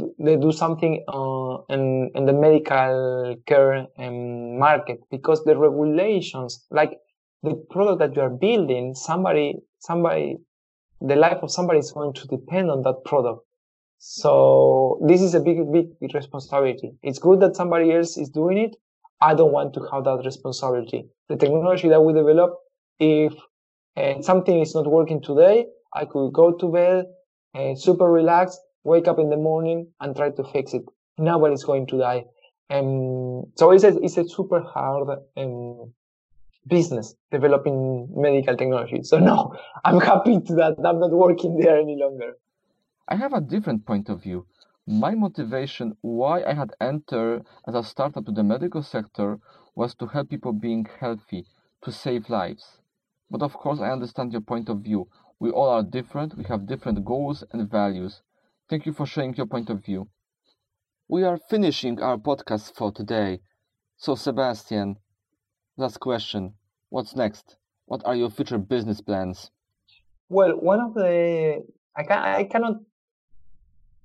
do 0.46 0.52
something 0.52 1.04
uh, 1.08 1.56
in 1.74 2.10
in 2.14 2.26
the 2.26 2.32
medical 2.46 3.36
care 3.46 3.86
um, 3.98 4.58
market 4.58 4.98
because 5.10 5.44
the 5.44 5.56
regulations 5.56 6.66
like 6.70 6.92
the 7.42 7.54
product 7.70 7.98
that 8.00 8.14
you 8.16 8.22
are 8.22 8.36
building 8.46 8.94
somebody 8.94 9.48
somebody 9.78 10.36
the 11.00 11.16
life 11.16 11.38
of 11.42 11.50
somebody 11.50 11.78
is 11.78 11.92
going 11.92 12.12
to 12.12 12.26
depend 12.26 12.70
on 12.70 12.82
that 12.82 13.04
product. 13.04 13.40
So 13.98 14.98
this 15.06 15.20
is 15.20 15.34
a 15.34 15.40
big, 15.40 15.58
big 15.72 16.14
responsibility. 16.14 16.92
It's 17.02 17.18
good 17.18 17.40
that 17.40 17.56
somebody 17.56 17.92
else 17.92 18.16
is 18.16 18.28
doing 18.30 18.58
it. 18.58 18.76
I 19.20 19.34
don't 19.34 19.52
want 19.52 19.74
to 19.74 19.86
have 19.92 20.04
that 20.04 20.22
responsibility. 20.24 21.06
The 21.28 21.36
technology 21.36 21.88
that 21.88 22.00
we 22.00 22.12
develop, 22.12 22.54
if 22.98 23.34
uh, 23.96 24.22
something 24.22 24.60
is 24.60 24.74
not 24.74 24.86
working 24.86 25.20
today, 25.20 25.66
I 25.94 26.06
could 26.06 26.32
go 26.32 26.52
to 26.52 26.72
bed, 26.72 27.06
uh, 27.54 27.74
super 27.74 28.10
relaxed, 28.10 28.60
wake 28.84 29.08
up 29.08 29.18
in 29.18 29.30
the 29.30 29.36
morning 29.36 29.88
and 30.00 30.16
try 30.16 30.30
to 30.30 30.44
fix 30.44 30.74
it. 30.74 30.82
Nobody's 31.18 31.64
going 31.64 31.86
to 31.88 31.98
die. 31.98 32.24
Um, 32.70 33.44
so 33.56 33.72
it's 33.72 33.84
a, 33.84 33.98
it's 34.02 34.16
a 34.16 34.28
super 34.28 34.60
hard 34.62 35.18
um, 35.36 35.92
business 36.66 37.14
developing 37.30 38.08
medical 38.14 38.56
technology. 38.56 39.02
So 39.02 39.18
no, 39.18 39.54
I'm 39.84 40.00
happy 40.00 40.40
to 40.40 40.54
that 40.54 40.76
I'm 40.84 41.00
not 41.00 41.10
working 41.10 41.58
there 41.58 41.78
any 41.78 41.96
longer. 41.96 42.36
I 43.08 43.16
have 43.16 43.32
a 43.32 43.40
different 43.40 43.86
point 43.86 44.08
of 44.08 44.22
view. 44.22 44.46
My 44.86 45.14
motivation 45.14 45.96
why 46.00 46.42
I 46.42 46.54
had 46.54 46.72
entered 46.80 47.44
as 47.66 47.74
a 47.74 47.82
startup 47.82 48.24
to 48.26 48.32
the 48.32 48.44
medical 48.44 48.82
sector 48.82 49.38
was 49.74 49.94
to 49.96 50.06
help 50.06 50.30
people 50.30 50.52
being 50.52 50.86
healthy, 51.00 51.46
to 51.82 51.92
save 51.92 52.28
lives. 52.30 52.78
But 53.30 53.42
of 53.42 53.52
course 53.54 53.80
I 53.80 53.90
understand 53.90 54.32
your 54.32 54.40
point 54.40 54.68
of 54.68 54.78
view. 54.78 55.08
We 55.40 55.50
all 55.50 55.70
are 55.70 55.82
different, 55.82 56.36
we 56.36 56.44
have 56.44 56.66
different 56.66 57.04
goals 57.04 57.42
and 57.50 57.68
values. 57.68 58.22
Thank 58.68 58.86
you 58.86 58.92
for 58.92 59.06
sharing 59.06 59.34
your 59.34 59.46
point 59.46 59.70
of 59.70 59.84
view. 59.84 60.08
We 61.08 61.24
are 61.24 61.38
finishing 61.48 62.00
our 62.00 62.18
podcast 62.18 62.76
for 62.76 62.92
today. 62.92 63.40
So 63.96 64.14
Sebastian, 64.14 64.96
Last 65.80 65.98
question. 65.98 66.52
What's 66.90 67.16
next? 67.16 67.56
What 67.86 68.02
are 68.04 68.14
your 68.14 68.28
future 68.28 68.58
business 68.58 69.00
plans? 69.00 69.50
Well, 70.28 70.52
one 70.60 70.78
of 70.78 70.92
the 70.92 71.64
I 71.96 72.02
can 72.02 72.18
I 72.18 72.44
cannot 72.44 72.82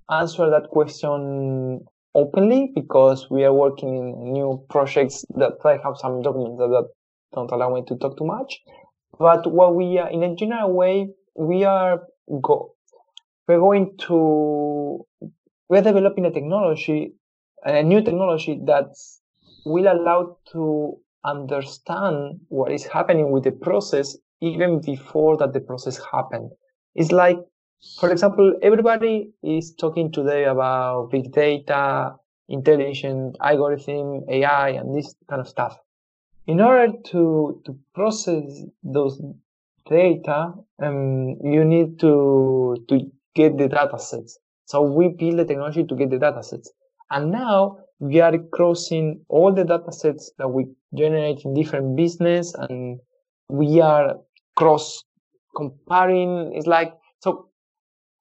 answer 0.10 0.50
that 0.52 0.70
question 0.70 1.86
openly 2.14 2.72
because 2.74 3.30
we 3.30 3.44
are 3.44 3.54
working 3.54 3.94
in 3.98 4.32
new 4.32 4.66
projects 4.70 5.26
that 5.36 5.58
I 5.66 5.80
have 5.84 5.98
some 5.98 6.22
documents 6.22 6.60
that, 6.60 6.70
that 6.70 6.88
don't 7.34 7.52
allow 7.52 7.74
me 7.74 7.84
to 7.90 7.98
talk 7.98 8.18
too 8.18 8.26
much. 8.26 8.62
But 9.20 9.52
what 9.52 9.76
we 9.76 9.98
are 9.98 10.10
in 10.10 10.24
a 10.24 10.34
general 10.34 10.72
way, 10.72 11.10
we 11.36 11.64
are 11.64 12.02
go 12.42 12.76
we're 13.48 13.60
going 13.60 13.96
to 13.98 15.06
we're 15.70 15.82
developing 15.82 16.26
a 16.26 16.32
technology, 16.32 17.14
a 17.64 17.82
new 17.82 18.04
technology 18.04 18.60
that 18.66 18.96
will 19.66 19.92
allow 19.92 20.38
to 20.52 20.98
understand 21.24 22.40
what 22.50 22.72
is 22.72 22.86
happening 22.86 23.32
with 23.32 23.44
the 23.44 23.52
process 23.52 24.16
even 24.42 24.80
before 24.80 25.38
that 25.38 25.54
the 25.54 25.60
process 25.60 26.00
happened. 26.12 26.52
It's 26.94 27.12
like, 27.12 27.40
for 28.00 28.12
example, 28.12 28.54
everybody 28.62 29.32
is 29.42 29.74
talking 29.74 30.12
today 30.12 30.46
about 30.46 31.10
big 31.12 31.32
data, 31.32 32.16
intelligent 32.48 33.38
algorithm, 33.42 34.24
AI, 34.30 34.70
and 34.70 34.96
this 34.96 35.16
kind 35.28 35.42
of 35.42 35.48
stuff. 35.48 35.78
In 36.46 36.62
order 36.62 36.94
to, 37.06 37.62
to 37.66 37.80
process 37.96 38.62
those 38.84 39.20
data, 39.90 40.54
um, 40.82 41.38
you 41.44 41.64
need 41.64 42.00
to, 42.00 42.76
to 42.90 43.12
get 43.36 43.58
the 43.58 43.68
data 43.68 44.00
sets. 44.00 44.40
So 44.66 44.82
we 44.82 45.10
build 45.10 45.40
the 45.40 45.46
technology 45.46 45.84
to 45.84 45.96
get 45.96 46.10
the 46.10 46.18
data 46.18 46.44
sets. 46.44 46.72
And 47.12 47.32
now 47.32 47.78
we 48.00 48.20
are 48.20 48.38
crossing 48.52 49.22
all 49.30 49.54
the 49.54 49.64
data 49.64 49.92
sets 49.92 50.32
that 50.38 50.48
we 50.48 50.66
generate 50.96 51.46
in 51.46 51.54
different 51.54 51.96
business 51.96 52.54
and 52.56 53.00
we 53.50 53.80
are 53.80 54.18
cross 54.56 55.04
comparing. 55.56 56.54
It's 56.56 56.68
like, 56.68 56.94
so 57.22 57.50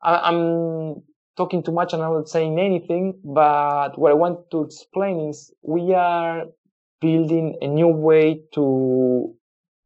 I, 0.02 0.28
am 0.28 1.02
talking 1.36 1.62
too 1.62 1.72
much 1.72 1.92
and 1.94 2.02
I'm 2.02 2.12
not 2.12 2.28
saying 2.28 2.58
anything, 2.58 3.14
but 3.24 3.98
what 3.98 4.10
I 4.10 4.14
want 4.14 4.50
to 4.50 4.62
explain 4.62 5.28
is 5.30 5.52
we 5.62 5.94
are 5.94 6.44
building 7.00 7.56
a 7.62 7.66
new 7.66 7.88
way 7.88 8.40
to, 8.54 9.34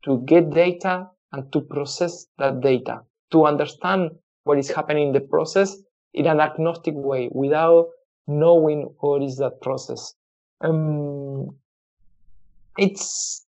to 0.05 0.23
get 0.27 0.51
data 0.51 1.09
and 1.33 1.53
to 1.53 1.61
process 1.61 2.27
that 2.39 2.61
data, 2.61 3.01
to 3.31 3.45
understand 3.45 4.11
what 4.45 4.59
is 4.59 4.71
happening 4.71 5.09
in 5.09 5.13
the 5.13 5.21
process 5.21 5.77
in 6.15 6.27
an 6.27 6.41
agnostic 6.41 6.95
way 6.95 7.29
without 7.33 7.89
knowing 8.27 8.95
what 9.01 9.23
is 9.23 9.37
that 9.39 9.61
process. 9.61 10.15
Um, 10.61 11.57
it's 12.77 13.45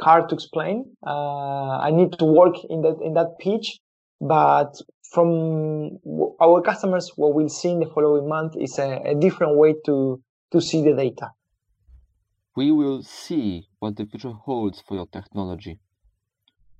hard 0.00 0.28
to 0.28 0.34
explain. 0.34 0.96
Uh, 1.06 1.78
I 1.78 1.90
need 1.90 2.18
to 2.18 2.24
work 2.24 2.56
in 2.68 2.82
that 2.82 2.98
in 3.02 3.14
that 3.14 3.38
pitch, 3.38 3.78
but 4.20 4.80
from 5.12 5.98
our 6.40 6.60
customers, 6.62 7.12
what 7.16 7.34
we'll 7.34 7.48
see 7.48 7.70
in 7.70 7.80
the 7.80 7.86
following 7.86 8.28
month 8.28 8.54
is 8.56 8.78
a, 8.78 9.00
a 9.04 9.14
different 9.14 9.56
way 9.56 9.74
to 9.86 10.22
to 10.52 10.60
see 10.60 10.82
the 10.82 10.94
data. 10.94 11.30
We 12.56 12.70
will 12.70 13.02
see 13.02 13.68
what 13.80 13.96
the 13.96 14.06
future 14.06 14.30
holds 14.30 14.80
for 14.86 14.94
your 14.94 15.06
technology. 15.06 15.80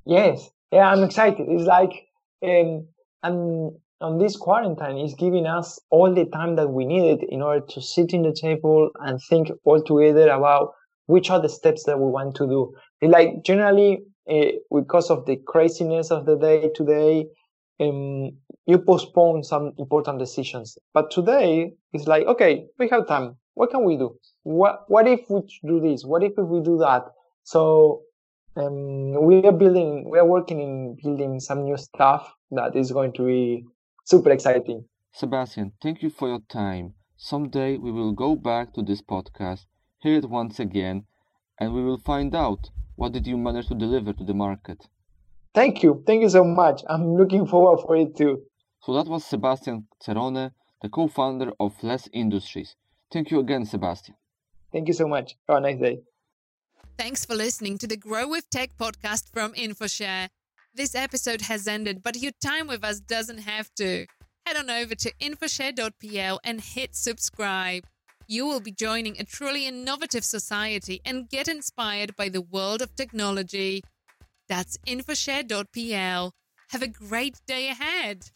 Yes, 0.07 0.51
yeah, 0.71 0.90
I'm 0.90 1.03
excited. 1.03 1.47
It's 1.49 1.64
like 1.64 2.07
um, 2.43 2.87
I'm 3.23 3.77
on 4.01 4.19
this 4.19 4.37
quarantine 4.37 4.99
is 4.99 5.14
giving 5.14 5.47
us 5.47 5.79
all 5.90 6.12
the 6.14 6.27
time 6.27 6.57
that 6.57 6.69
we 6.69 6.85
needed 6.85 7.25
in 7.29 7.40
order 7.40 7.64
to 7.67 7.81
sit 7.81 8.12
in 8.12 8.23
the 8.23 8.33
table 8.38 8.90
and 9.01 9.19
think 9.31 9.51
all 9.64 9.83
together 9.83 10.29
about 10.29 10.73
which 11.07 11.31
are 11.31 11.40
the 11.40 11.49
steps 11.49 11.85
that 11.85 11.99
we 11.99 12.11
want 12.11 12.35
to 12.37 12.47
do. 12.47 12.75
Like 13.03 13.45
generally, 13.45 14.01
uh, 14.31 14.59
because 14.75 15.11
of 15.11 15.25
the 15.27 15.37
craziness 15.47 16.11
of 16.11 16.27
the 16.27 16.37
day 16.37 16.71
today, 16.75 17.27
um, 17.81 18.33
you 18.67 18.79
postpone 18.79 19.43
some 19.45 19.73
important 19.79 20.19
decisions. 20.19 20.77
But 20.93 21.11
today 21.11 21.73
it's 21.93 22.07
like, 22.07 22.27
okay, 22.27 22.67
we 22.79 22.88
have 22.88 23.07
time. 23.07 23.37
What 23.55 23.71
can 23.71 23.85
we 23.85 23.97
do? 23.97 24.19
What, 24.43 24.85
what 24.88 25.07
if 25.07 25.21
we 25.31 25.40
do 25.67 25.81
this? 25.81 26.05
What 26.05 26.23
if 26.23 26.33
we 26.37 26.61
do 26.61 26.79
that? 26.79 27.05
So 27.45 28.03
Um, 28.57 29.25
we 29.25 29.45
are 29.45 29.53
building, 29.53 30.09
we 30.09 30.19
are 30.19 30.27
working 30.27 30.61
in 30.61 30.97
building 31.03 31.40
some 31.40 31.64
new 31.64 31.77
stuff 31.77 32.33
that 32.53 32.77
is 32.77 32.93
going 32.93 33.12
to 33.14 33.27
be 33.27 33.64
super 34.05 34.31
exciting. 34.31 34.85
Sebastian, 35.12 35.73
thank 35.83 36.03
you 36.03 36.11
for 36.11 36.29
your 36.29 36.40
time. 36.49 36.95
Someday 37.17 37.77
we 37.79 37.90
will 37.90 38.12
go 38.12 38.37
back 38.37 38.73
to 38.75 38.83
this 38.83 39.03
podcast, 39.03 39.67
hear 39.99 40.19
it 40.19 40.29
once 40.29 40.61
again, 40.61 41.05
and 41.59 41.75
we 41.75 41.83
will 41.83 41.99
find 41.99 42.35
out 42.35 42.71
what 42.95 43.12
did 43.12 43.27
you 43.27 43.37
manage 43.37 43.67
to 43.69 43.75
deliver 43.75 44.12
to 44.12 44.25
the 44.25 44.35
market. 44.35 44.87
Thank 45.53 45.83
you. 45.83 46.05
Thank 46.07 46.23
you 46.23 46.29
so 46.29 46.45
much. 46.45 46.83
I'm 46.88 47.17
looking 47.17 47.47
forward 47.47 47.81
for 47.85 47.97
it 47.97 48.17
too. 48.17 48.43
So 48.83 48.95
that 48.95 49.09
was 49.09 49.25
Sebastian 49.25 49.88
Cerone, 50.01 50.53
the 50.83 50.88
co-founder 50.88 51.53
of 51.59 51.83
Less 51.83 52.09
Industries. 52.12 52.77
Thank 53.12 53.31
you 53.31 53.40
again, 53.40 53.64
Sebastian. 53.64 54.14
Thank 54.73 54.88
you 54.88 54.95
so 54.95 55.09
much. 55.09 55.37
Have 55.49 55.59
a 55.59 55.61
nice 55.61 55.79
day. 55.81 56.03
Thanks 56.96 57.24
for 57.24 57.35
listening 57.35 57.76
to 57.78 57.88
the 57.88 57.96
Grow 57.96 58.28
with 58.28 58.48
Tech 58.50 58.70
podcast 58.78 59.33
from 59.33 59.52
InfoShare. 59.54 60.28
This 60.74 60.94
episode 60.94 61.42
has 61.42 61.66
ended, 61.66 62.02
but 62.02 62.16
your 62.16 62.33
time 62.40 62.68
with 62.68 62.85
us 62.85 63.00
doesn't 63.00 63.38
have 63.38 63.68
to. 63.76 64.07
Head 64.46 64.57
on 64.57 64.70
over 64.70 64.94
to 64.94 65.12
infoshare.pl 65.20 66.40
and 66.44 66.61
hit 66.61 66.94
subscribe. 66.94 67.85
You 68.28 68.46
will 68.46 68.61
be 68.61 68.70
joining 68.70 69.18
a 69.18 69.24
truly 69.24 69.66
innovative 69.66 70.24
society 70.24 71.00
and 71.04 71.28
get 71.28 71.48
inspired 71.48 72.14
by 72.16 72.28
the 72.28 72.40
world 72.40 72.80
of 72.80 72.94
technology. 72.94 73.83
That's 74.48 74.78
infoshare.pl. 74.87 76.33
Have 76.70 76.83
a 76.83 76.88
great 76.88 77.40
day 77.46 77.68
ahead. 77.70 78.30